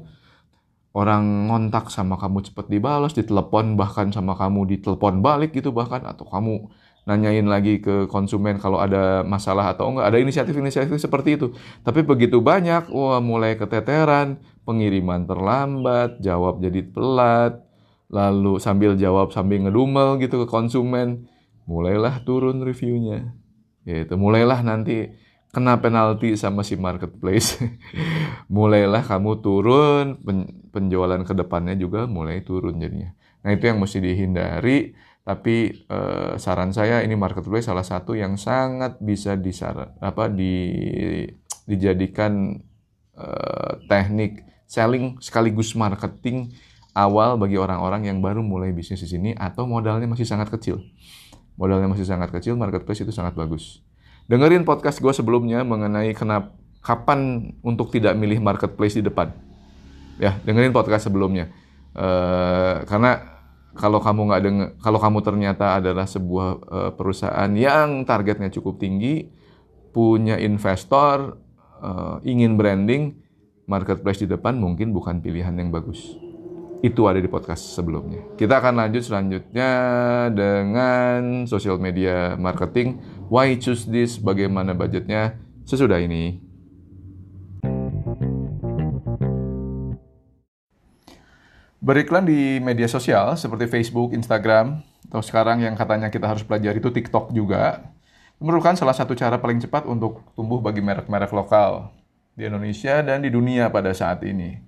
orang 0.94 1.50
ngontak 1.50 1.94
sama 1.94 2.18
kamu 2.18 2.42
cepet 2.42 2.66
dibalas 2.70 3.14
ditelepon 3.14 3.78
bahkan 3.78 4.10
sama 4.10 4.34
kamu 4.34 4.66
ditelepon 4.74 5.22
balik 5.22 5.54
gitu 5.54 5.70
bahkan 5.70 6.02
atau 6.02 6.26
kamu 6.26 6.70
nanyain 7.04 7.44
lagi 7.44 7.84
ke 7.84 8.08
konsumen 8.08 8.56
kalau 8.56 8.80
ada 8.80 9.20
masalah 9.24 9.76
atau 9.76 9.92
enggak. 9.92 10.08
Ada 10.08 10.18
inisiatif-inisiatif 10.24 10.96
seperti 10.96 11.36
itu. 11.36 11.52
Tapi 11.84 12.00
begitu 12.04 12.40
banyak, 12.40 12.88
wah 12.88 13.20
mulai 13.20 13.60
keteteran, 13.60 14.40
pengiriman 14.64 15.28
terlambat, 15.28 16.20
jawab 16.24 16.64
jadi 16.64 16.88
telat, 16.88 17.60
lalu 18.08 18.56
sambil 18.56 18.96
jawab 18.96 19.30
sambil 19.36 19.68
ngedumel 19.68 20.16
gitu 20.20 20.44
ke 20.44 20.46
konsumen, 20.48 21.28
mulailah 21.68 22.24
turun 22.24 22.64
reviewnya. 22.64 23.36
Gitu. 23.84 24.16
Mulailah 24.16 24.64
nanti 24.64 25.12
kena 25.52 25.78
penalti 25.78 26.34
sama 26.40 26.64
si 26.64 26.80
marketplace. 26.80 27.60
mulailah 28.56 29.04
kamu 29.04 29.44
turun, 29.44 30.18
penjualan 30.72 31.20
ke 31.20 31.36
depannya 31.36 31.76
juga 31.76 32.08
mulai 32.08 32.40
turun 32.40 32.80
jadinya. 32.80 33.12
Nah, 33.44 33.52
itu 33.52 33.68
yang 33.68 33.76
mesti 33.76 34.00
dihindari, 34.00 34.96
tapi 35.24 35.88
eh, 35.88 36.32
saran 36.36 36.70
saya 36.76 37.00
ini 37.00 37.16
marketplace 37.16 37.66
salah 37.66 37.84
satu 37.84 38.12
yang 38.12 38.36
sangat 38.36 39.00
bisa 39.00 39.40
disaran 39.40 39.96
apa 40.04 40.28
di 40.28 40.52
dijadikan 41.64 42.60
eh, 43.16 43.72
teknik 43.88 44.44
selling 44.68 45.16
sekaligus 45.24 45.72
marketing 45.72 46.52
awal 46.94 47.36
bagi 47.36 47.58
orang-orang 47.58 48.06
yang 48.06 48.22
baru 48.22 48.40
mulai 48.40 48.70
bisnis 48.70 49.02
di 49.02 49.08
sini 49.10 49.30
atau 49.34 49.66
modalnya 49.66 50.06
masih 50.06 50.24
sangat 50.24 50.48
kecil. 50.54 50.80
Modalnya 51.54 51.90
masih 51.90 52.06
sangat 52.06 52.34
kecil, 52.34 52.58
marketplace 52.58 53.02
itu 53.02 53.14
sangat 53.14 53.34
bagus. 53.38 53.82
Dengerin 54.26 54.66
podcast 54.66 54.98
gue 54.98 55.10
sebelumnya 55.14 55.62
mengenai 55.62 56.14
kenapa 56.14 56.54
kapan 56.84 57.50
untuk 57.64 57.88
tidak 57.90 58.12
milih 58.14 58.44
marketplace 58.44 59.00
di 59.00 59.02
depan. 59.02 59.32
Ya, 60.20 60.38
dengerin 60.44 60.70
podcast 60.70 61.08
sebelumnya. 61.08 61.50
Uh, 61.94 62.82
karena 62.84 63.33
kalau 63.74 63.98
kamu 63.98 64.20
nggak 64.30 64.42
denger, 64.42 64.68
kalau 64.78 64.98
kamu 65.02 65.18
ternyata 65.20 65.82
adalah 65.82 66.06
sebuah 66.06 66.48
uh, 66.70 66.92
perusahaan 66.94 67.50
yang 67.54 68.06
targetnya 68.06 68.50
cukup 68.54 68.78
tinggi, 68.78 69.26
punya 69.90 70.38
investor, 70.38 71.38
uh, 71.82 72.22
ingin 72.22 72.54
branding, 72.54 73.18
marketplace 73.66 74.22
di 74.22 74.28
depan 74.30 74.54
mungkin 74.58 74.94
bukan 74.94 75.18
pilihan 75.18 75.54
yang 75.58 75.74
bagus. 75.74 76.14
Itu 76.84 77.08
ada 77.08 77.16
di 77.16 77.26
podcast 77.32 77.72
sebelumnya. 77.72 78.20
Kita 78.36 78.60
akan 78.60 78.76
lanjut 78.76 79.08
selanjutnya 79.08 79.70
dengan 80.36 81.48
social 81.48 81.80
media 81.80 82.36
marketing 82.36 83.00
Why 83.32 83.56
choose 83.56 83.88
this? 83.88 84.20
Bagaimana 84.20 84.76
budgetnya? 84.76 85.40
Sesudah 85.64 85.96
ini. 85.96 86.43
Beriklan 91.84 92.24
di 92.24 92.64
media 92.64 92.88
sosial 92.88 93.36
seperti 93.36 93.68
Facebook, 93.68 94.16
Instagram, 94.16 94.80
atau 95.04 95.20
sekarang 95.20 95.60
yang 95.60 95.76
katanya 95.76 96.08
kita 96.08 96.24
harus 96.24 96.40
pelajari 96.40 96.80
itu 96.80 96.88
TikTok 96.88 97.28
juga, 97.36 97.92
merupakan 98.40 98.72
salah 98.72 98.96
satu 98.96 99.12
cara 99.12 99.36
paling 99.36 99.60
cepat 99.60 99.84
untuk 99.84 100.24
tumbuh 100.32 100.64
bagi 100.64 100.80
merek-merek 100.80 101.28
lokal 101.36 101.92
di 102.32 102.48
Indonesia 102.48 103.04
dan 103.04 103.20
di 103.20 103.28
dunia 103.28 103.68
pada 103.68 103.92
saat 103.92 104.24
ini. 104.24 104.64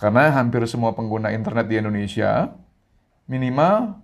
Karena 0.00 0.32
hampir 0.32 0.64
semua 0.64 0.96
pengguna 0.96 1.28
internet 1.28 1.68
di 1.68 1.76
Indonesia 1.76 2.48
minimal 3.28 4.00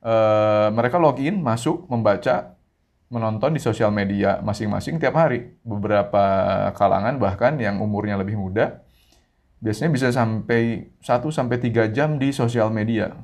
uh, 0.00 0.72
mereka 0.72 0.96
login, 0.96 1.44
masuk, 1.44 1.84
membaca, 1.92 2.56
menonton 3.12 3.52
di 3.52 3.60
sosial 3.60 3.92
media 3.92 4.40
masing-masing 4.40 4.96
tiap 4.96 5.20
hari. 5.20 5.60
Beberapa 5.60 6.24
kalangan 6.72 7.20
bahkan 7.20 7.60
yang 7.60 7.76
umurnya 7.84 8.16
lebih 8.16 8.40
muda 8.40 8.83
biasanya 9.62 9.90
bisa 9.92 10.08
sampai 10.10 10.94
1 10.98 11.30
sampai 11.30 11.56
3 11.60 11.94
jam 11.94 12.16
di 12.16 12.30
sosial 12.30 12.70
media. 12.74 13.14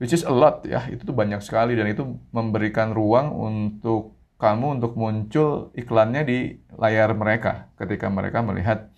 Which 0.00 0.16
is 0.16 0.24
a 0.24 0.32
lot 0.32 0.64
ya, 0.64 0.88
itu 0.88 1.04
tuh 1.04 1.12
banyak 1.12 1.44
sekali 1.44 1.76
dan 1.76 1.84
itu 1.92 2.04
memberikan 2.32 2.96
ruang 2.96 3.36
untuk 3.36 4.16
kamu 4.40 4.80
untuk 4.80 4.96
muncul 4.96 5.68
iklannya 5.76 6.22
di 6.24 6.38
layar 6.80 7.12
mereka 7.12 7.68
ketika 7.76 8.08
mereka 8.08 8.40
melihat 8.40 8.88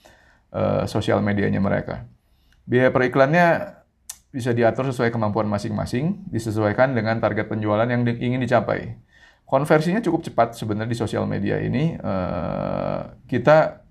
uh, 0.55 0.87
sosial 0.87 1.19
medianya 1.19 1.59
mereka. 1.59 2.07
Biaya 2.63 2.95
per 2.95 3.11
iklannya 3.11 3.79
bisa 4.31 4.55
diatur 4.55 4.95
sesuai 4.95 5.11
kemampuan 5.11 5.51
masing-masing, 5.51 6.31
disesuaikan 6.31 6.95
dengan 6.95 7.19
target 7.19 7.51
penjualan 7.51 7.85
yang 7.85 8.07
ingin 8.07 8.39
dicapai 8.39 8.95
konversinya 9.53 10.01
cukup 10.01 10.25
cepat 10.25 10.57
sebenarnya 10.57 10.89
di 10.89 10.97
sosial 10.97 11.29
media 11.29 11.61
ini. 11.61 11.93
Uh, 12.01 13.21
kita 13.29 13.82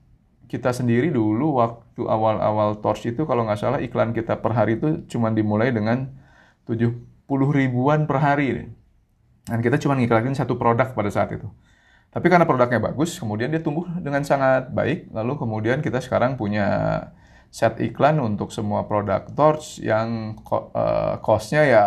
kita 0.52 0.76
sendiri 0.76 1.08
dulu 1.16 1.64
waktu 1.64 2.04
awal-awal 2.04 2.84
Torch 2.84 3.08
itu 3.08 3.24
kalau 3.24 3.48
nggak 3.48 3.56
salah 3.56 3.80
iklan 3.80 4.12
kita 4.12 4.44
per 4.44 4.52
hari 4.52 4.76
itu 4.76 5.08
cuma 5.08 5.32
dimulai 5.32 5.72
dengan 5.72 6.12
70 6.68 7.00
ribuan 7.32 8.04
per 8.04 8.20
hari. 8.20 8.68
Dan 9.48 9.64
kita 9.64 9.80
cuma 9.80 9.96
ngiklanin 9.96 10.36
satu 10.36 10.60
produk 10.60 10.92
pada 10.92 11.08
saat 11.08 11.32
itu. 11.32 11.48
Tapi 12.12 12.28
karena 12.28 12.44
produknya 12.44 12.84
bagus, 12.84 13.16
kemudian 13.16 13.48
dia 13.48 13.64
tumbuh 13.64 13.88
dengan 14.04 14.28
sangat 14.28 14.68
baik. 14.76 15.16
Lalu 15.16 15.40
kemudian 15.40 15.80
kita 15.80 16.04
sekarang 16.04 16.36
punya 16.36 16.68
set 17.48 17.80
iklan 17.80 18.20
untuk 18.20 18.52
semua 18.52 18.84
produk 18.84 19.24
Torch 19.32 19.80
yang 19.80 20.36
uh, 20.52 21.16
cost-nya 21.24 21.64
ya 21.64 21.86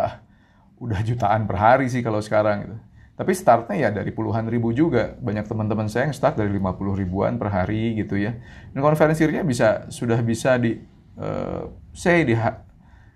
udah 0.81 1.05
jutaan 1.05 1.44
per 1.44 1.61
hari 1.61 1.92
sih 1.92 2.00
kalau 2.00 2.24
sekarang 2.24 2.64
gitu. 2.64 2.77
Tapi 3.14 3.31
startnya 3.31 3.79
ya 3.79 3.88
dari 3.94 4.11
puluhan 4.11 4.50
ribu 4.50 4.74
juga. 4.74 5.14
Banyak 5.22 5.46
teman-teman 5.46 5.87
saya 5.87 6.11
yang 6.11 6.16
start 6.16 6.35
dari 6.35 6.50
50 6.50 6.98
ribuan 6.98 7.38
per 7.38 7.55
hari 7.55 7.94
gitu 7.94 8.18
ya. 8.18 8.35
Dan 8.74 8.83
konferensinya 8.83 9.46
bisa 9.46 9.87
sudah 9.87 10.18
bisa 10.18 10.59
di 10.59 10.74
uh, 11.18 11.70
say 11.94 12.27
di 12.27 12.35
ha 12.35 12.66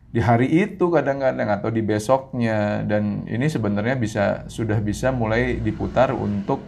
di 0.08 0.24
hari 0.24 0.48
itu 0.48 0.88
kadang-kadang 0.88 1.52
atau 1.52 1.68
di 1.68 1.84
besoknya 1.84 2.80
dan 2.86 3.28
ini 3.28 3.44
sebenarnya 3.44 3.98
bisa 4.00 4.24
sudah 4.48 4.80
bisa 4.80 5.12
mulai 5.12 5.60
diputar 5.60 6.16
untuk 6.16 6.64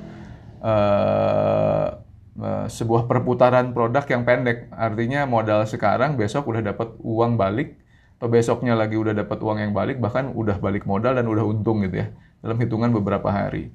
uh, 0.60 1.88
uh, 2.36 2.66
sebuah 2.66 3.06
perputaran 3.06 3.70
produk 3.70 4.04
yang 4.10 4.26
pendek. 4.26 4.68
Artinya 4.74 5.24
modal 5.24 5.70
sekarang 5.70 6.18
besok 6.18 6.50
udah 6.50 6.66
dapat 6.66 6.98
uang 6.98 7.38
balik 7.38 7.78
atau 8.20 8.28
besoknya 8.28 8.76
lagi 8.76 9.00
udah 9.00 9.16
dapat 9.16 9.38
uang 9.40 9.64
yang 9.64 9.72
balik 9.72 9.96
bahkan 9.96 10.28
udah 10.34 10.60
balik 10.60 10.84
modal 10.84 11.16
dan 11.16 11.24
udah 11.24 11.40
untung 11.40 11.80
gitu 11.80 12.04
ya 12.04 12.12
dalam 12.40 12.56
hitungan 12.60 12.92
beberapa 12.92 13.28
hari. 13.28 13.72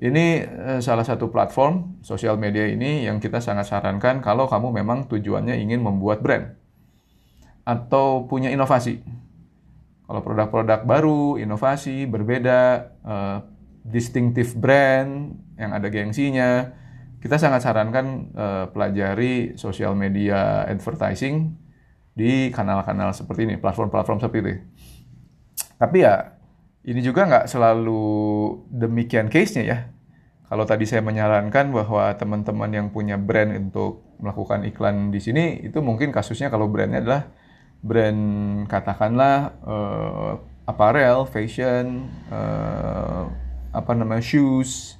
Ini 0.00 0.26
eh, 0.48 0.80
salah 0.80 1.04
satu 1.04 1.28
platform 1.28 2.00
sosial 2.00 2.40
media 2.40 2.64
ini 2.64 3.04
yang 3.04 3.20
kita 3.20 3.38
sangat 3.44 3.68
sarankan 3.68 4.24
kalau 4.24 4.48
kamu 4.48 4.80
memang 4.80 5.04
tujuannya 5.06 5.60
ingin 5.60 5.84
membuat 5.84 6.24
brand 6.24 6.56
atau 7.68 8.24
punya 8.24 8.48
inovasi. 8.48 9.04
Kalau 10.08 10.26
produk-produk 10.26 10.82
baru, 10.82 11.38
inovasi, 11.38 12.02
berbeda, 12.10 12.90
uh, 13.06 13.38
distinctive 13.86 14.58
brand 14.58 15.38
yang 15.54 15.70
ada 15.70 15.86
gengsinya, 15.86 16.66
kita 17.22 17.38
sangat 17.38 17.62
sarankan 17.62 18.34
uh, 18.34 18.66
pelajari 18.74 19.54
sosial 19.54 19.94
media 19.94 20.66
advertising 20.66 21.54
di 22.10 22.50
kanal-kanal 22.50 23.14
seperti 23.14 23.46
ini, 23.46 23.54
platform-platform 23.62 24.18
seperti 24.18 24.38
ini. 24.42 24.56
Tapi 25.78 26.02
ya 26.02 26.39
ini 26.84 27.00
juga 27.04 27.28
nggak 27.28 27.46
selalu 27.50 28.02
demikian 28.72 29.28
case-nya 29.28 29.64
ya. 29.64 29.78
Kalau 30.50 30.66
tadi 30.66 30.82
saya 30.82 31.04
menyarankan 31.04 31.70
bahwa 31.70 32.10
teman-teman 32.18 32.70
yang 32.74 32.88
punya 32.90 33.14
brand 33.14 33.54
untuk 33.54 34.02
melakukan 34.18 34.66
iklan 34.66 35.14
di 35.14 35.22
sini, 35.22 35.62
itu 35.62 35.78
mungkin 35.78 36.10
kasusnya 36.10 36.50
kalau 36.50 36.66
brandnya 36.66 37.00
adalah 37.04 37.22
brand 37.80 38.22
katakanlah 38.66 39.54
uh, 39.62 40.32
apparel, 40.66 41.22
fashion, 41.30 42.10
uh, 42.34 43.30
apa 43.70 43.92
namanya 43.94 44.24
shoes, 44.24 44.98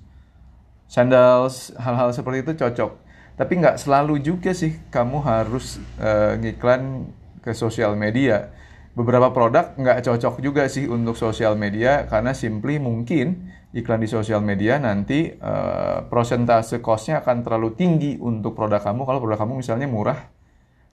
sandals, 0.87 1.75
hal-hal 1.83 2.15
seperti 2.15 2.47
itu 2.47 2.53
cocok. 2.55 2.93
Tapi 3.35 3.53
nggak 3.59 3.81
selalu 3.81 4.23
juga 4.23 4.55
sih 4.55 4.79
kamu 4.93 5.19
harus 5.25 5.83
uh, 5.99 6.39
ngiklan 6.39 7.11
ke 7.41 7.57
sosial 7.57 7.97
media 7.97 8.53
beberapa 8.91 9.31
produk 9.31 9.79
nggak 9.79 10.03
cocok 10.03 10.43
juga 10.43 10.67
sih 10.67 10.91
untuk 10.91 11.15
sosial 11.15 11.55
media 11.55 12.11
karena 12.11 12.35
simply 12.35 12.83
mungkin 12.83 13.55
iklan 13.71 14.03
di 14.03 14.11
sosial 14.11 14.43
media 14.43 14.83
nanti 14.83 15.31
uh, 15.31 16.03
prosentase 16.11 16.83
costnya 16.83 17.23
akan 17.23 17.47
terlalu 17.47 17.79
tinggi 17.79 18.19
untuk 18.19 18.59
produk 18.59 18.83
kamu 18.83 19.07
kalau 19.07 19.23
produk 19.23 19.39
kamu 19.47 19.63
misalnya 19.63 19.87
murah 19.87 20.19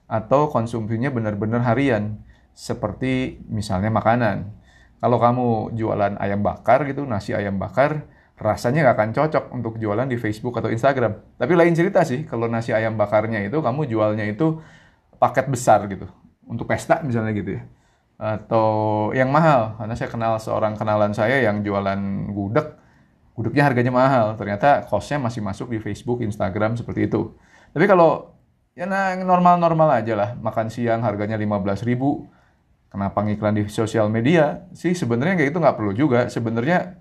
atau 0.06 0.46
konsumsinya 0.46 1.10
benar-benar 1.10 1.66
harian 1.66 2.22
seperti 2.54 3.42
misalnya 3.50 3.90
makanan. 3.90 4.56
Kalau 4.98 5.18
kamu 5.22 5.78
jualan 5.78 6.18
ayam 6.18 6.42
bakar 6.42 6.82
gitu, 6.90 7.06
nasi 7.06 7.30
ayam 7.30 7.54
bakar, 7.54 8.02
rasanya 8.34 8.82
nggak 8.82 8.96
akan 8.98 9.10
cocok 9.14 9.44
untuk 9.54 9.74
jualan 9.78 10.10
di 10.10 10.18
Facebook 10.18 10.58
atau 10.58 10.66
Instagram. 10.66 11.38
Tapi 11.38 11.52
lain 11.54 11.70
cerita 11.70 12.02
sih, 12.02 12.26
kalau 12.26 12.50
nasi 12.50 12.74
ayam 12.74 12.98
bakarnya 12.98 13.46
itu 13.46 13.62
kamu 13.62 13.86
jualnya 13.86 14.26
itu 14.26 14.58
paket 15.22 15.46
besar 15.46 15.86
gitu, 15.86 16.10
untuk 16.50 16.66
pesta 16.66 16.98
misalnya 17.06 17.30
gitu 17.30 17.62
ya 17.62 17.62
atau 18.18 18.68
yang 19.14 19.30
mahal. 19.30 19.78
Karena 19.78 19.94
saya 19.94 20.10
kenal 20.10 20.36
seorang 20.42 20.74
kenalan 20.74 21.14
saya 21.14 21.38
yang 21.38 21.62
jualan 21.62 22.28
gudeg 22.34 22.74
gudegnya 23.38 23.70
harganya 23.70 23.94
mahal. 23.94 24.34
Ternyata 24.34 24.84
costnya 24.90 25.22
masih 25.22 25.40
masuk 25.40 25.70
di 25.70 25.78
Facebook 25.78 26.20
Instagram 26.20 26.74
seperti 26.74 27.06
itu. 27.06 27.38
Tapi 27.70 27.86
kalau 27.86 28.34
ya 28.74 28.84
nah, 28.84 29.14
normal-normal 29.14 30.02
aja 30.02 30.14
lah. 30.18 30.30
Makan 30.36 30.68
siang 30.68 31.06
harganya 31.06 31.38
15 31.38 31.86
ribu. 31.86 32.26
Kenapa 32.90 33.22
ngiklan 33.22 33.54
di 33.54 33.64
sosial 33.70 34.10
media? 34.10 34.66
Sih 34.74 34.92
sebenarnya 34.98 35.38
kayak 35.38 35.54
itu 35.54 35.58
nggak 35.62 35.76
perlu 35.78 35.92
juga. 35.94 36.26
Sebenarnya 36.26 36.98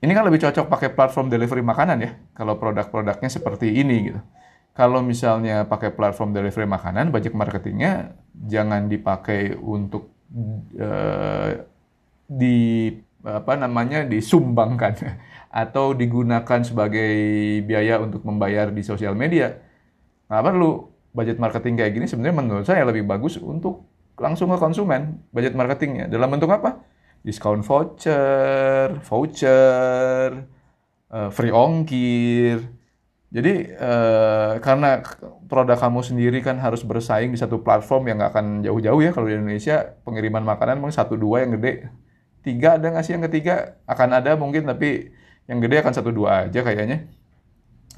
ini 0.00 0.12
kan 0.12 0.22
lebih 0.28 0.38
cocok 0.38 0.68
pakai 0.68 0.88
platform 0.92 1.32
delivery 1.32 1.64
makanan 1.64 1.98
ya, 2.04 2.10
kalau 2.36 2.60
produk-produknya 2.60 3.32
seperti 3.32 3.80
ini 3.80 4.12
gitu. 4.12 4.20
Kalau 4.76 5.00
misalnya 5.00 5.64
pakai 5.64 5.96
platform 5.96 6.36
delivery 6.36 6.68
makanan, 6.68 7.08
budget 7.08 7.32
marketingnya 7.32 8.12
jangan 8.36 8.92
dipakai 8.92 9.56
untuk 9.56 10.12
uh, 10.76 11.50
di 12.28 12.92
apa 13.24 13.56
namanya 13.56 14.04
disumbangkan 14.04 14.92
atau 15.64 15.96
digunakan 15.96 16.60
sebagai 16.60 17.08
biaya 17.64 18.04
untuk 18.04 18.20
membayar 18.28 18.68
di 18.68 18.84
sosial 18.84 19.16
media. 19.16 19.56
Nggak 20.28 20.44
perlu 20.44 20.70
budget 21.16 21.40
marketing 21.40 21.80
kayak 21.80 21.92
gini 21.96 22.06
sebenarnya 22.06 22.36
menurut 22.36 22.66
saya 22.68 22.84
lebih 22.84 23.08
bagus 23.08 23.40
untuk 23.40 23.88
langsung 24.20 24.52
ke 24.52 24.60
konsumen 24.60 25.24
budget 25.32 25.56
marketingnya 25.56 26.12
dalam 26.12 26.28
bentuk 26.28 26.52
apa? 26.52 26.84
Diskon 27.24 27.64
voucher, 27.64 29.00
voucher, 29.00 30.44
uh, 31.08 31.32
free 31.32 31.50
ongkir, 31.50 32.75
jadi 33.36 33.68
eh, 33.68 34.52
karena 34.64 35.04
produk 35.44 35.76
kamu 35.76 36.00
sendiri 36.00 36.40
kan 36.40 36.56
harus 36.56 36.80
bersaing 36.80 37.28
di 37.28 37.36
satu 37.36 37.60
platform 37.60 38.08
yang 38.08 38.16
nggak 38.16 38.32
akan 38.32 38.46
jauh-jauh 38.64 39.00
ya. 39.04 39.12
Kalau 39.12 39.28
di 39.28 39.36
Indonesia 39.36 39.92
pengiriman 40.08 40.40
makanan 40.40 40.80
mungkin 40.80 40.96
satu 40.96 41.20
dua 41.20 41.44
yang 41.44 41.60
gede, 41.60 41.92
tiga 42.40 42.80
ada 42.80 42.88
nggak 42.88 43.04
sih 43.04 43.12
yang 43.12 43.28
ketiga? 43.28 43.76
Akan 43.84 44.16
ada 44.16 44.40
mungkin 44.40 44.64
tapi 44.64 45.12
yang 45.52 45.60
gede 45.60 45.84
akan 45.84 45.92
satu 45.92 46.16
dua 46.16 46.48
aja 46.48 46.64
kayaknya. 46.64 47.12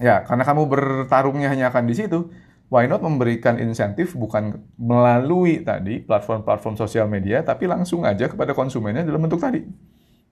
Ya 0.03 0.27
karena 0.27 0.43
kamu 0.43 0.67
bertarungnya 0.67 1.55
hanya 1.55 1.71
akan 1.71 1.87
di 1.87 1.95
situ, 1.95 2.35
why 2.67 2.91
not 2.91 2.99
memberikan 2.99 3.63
insentif 3.63 4.19
bukan 4.19 4.59
melalui 4.75 5.63
tadi 5.63 6.03
platform-platform 6.03 6.75
sosial 6.75 7.07
media 7.07 7.47
tapi 7.47 7.71
langsung 7.71 8.03
aja 8.03 8.27
kepada 8.27 8.59
konsumennya 8.59 9.07
dalam 9.07 9.23
bentuk 9.23 9.39
tadi. 9.39 9.63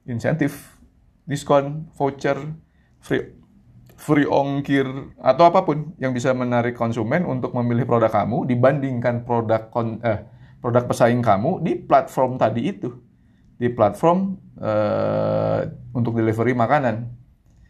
Insentif, 0.03 0.83
diskon, 1.31 1.87
voucher, 1.95 2.43
free 2.99 3.46
free 3.97 4.29
ongkir 4.29 4.85
atau 5.17 5.49
apa 5.49 5.65
pun 5.65 5.97
yang 5.97 6.13
bisa 6.13 6.37
menarik 6.37 6.77
konsumen 6.77 7.25
untuk 7.25 7.57
memilih 7.57 7.89
produk 7.89 8.13
kamu 8.13 8.45
dibandingkan 8.45 9.25
produk 9.25 9.73
kon, 9.73 10.05
eh, 10.05 10.21
produk 10.61 10.85
pesaing 10.85 11.25
kamu 11.25 11.65
di 11.65 11.81
platform 11.81 12.37
tadi 12.37 12.77
itu. 12.77 12.93
Di 13.57 13.73
platform 13.73 14.37
eh, 14.61 15.61
untuk 15.97 16.13
delivery 16.13 16.53
makanan. 16.53 17.09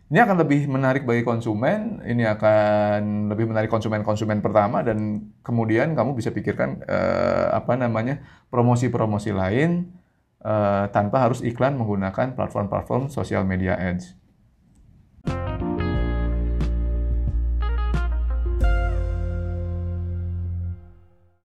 Ini 0.07 0.23
akan 0.23 0.39
lebih 0.39 0.71
menarik 0.71 1.03
bagi 1.03 1.27
konsumen 1.27 1.99
ini 2.07 2.23
akan 2.23 3.27
lebih 3.27 3.51
menarik 3.51 3.67
konsumen-konsumen 3.67 4.39
pertama 4.39 4.79
dan 4.87 5.31
kemudian 5.43 5.99
kamu 5.99 6.15
bisa 6.15 6.31
pikirkan 6.31 6.79
eh, 6.87 7.47
apa 7.51 7.75
namanya 7.75 8.23
promosi-promosi 8.51 9.35
lain 9.35 9.91
eh, 10.47 10.85
tanpa 10.95 11.27
harus 11.27 11.43
iklan 11.43 11.75
menggunakan 11.75 12.39
platform-platform 12.39 13.11
sosial 13.11 13.43
media 13.43 13.75
ads 13.75 14.26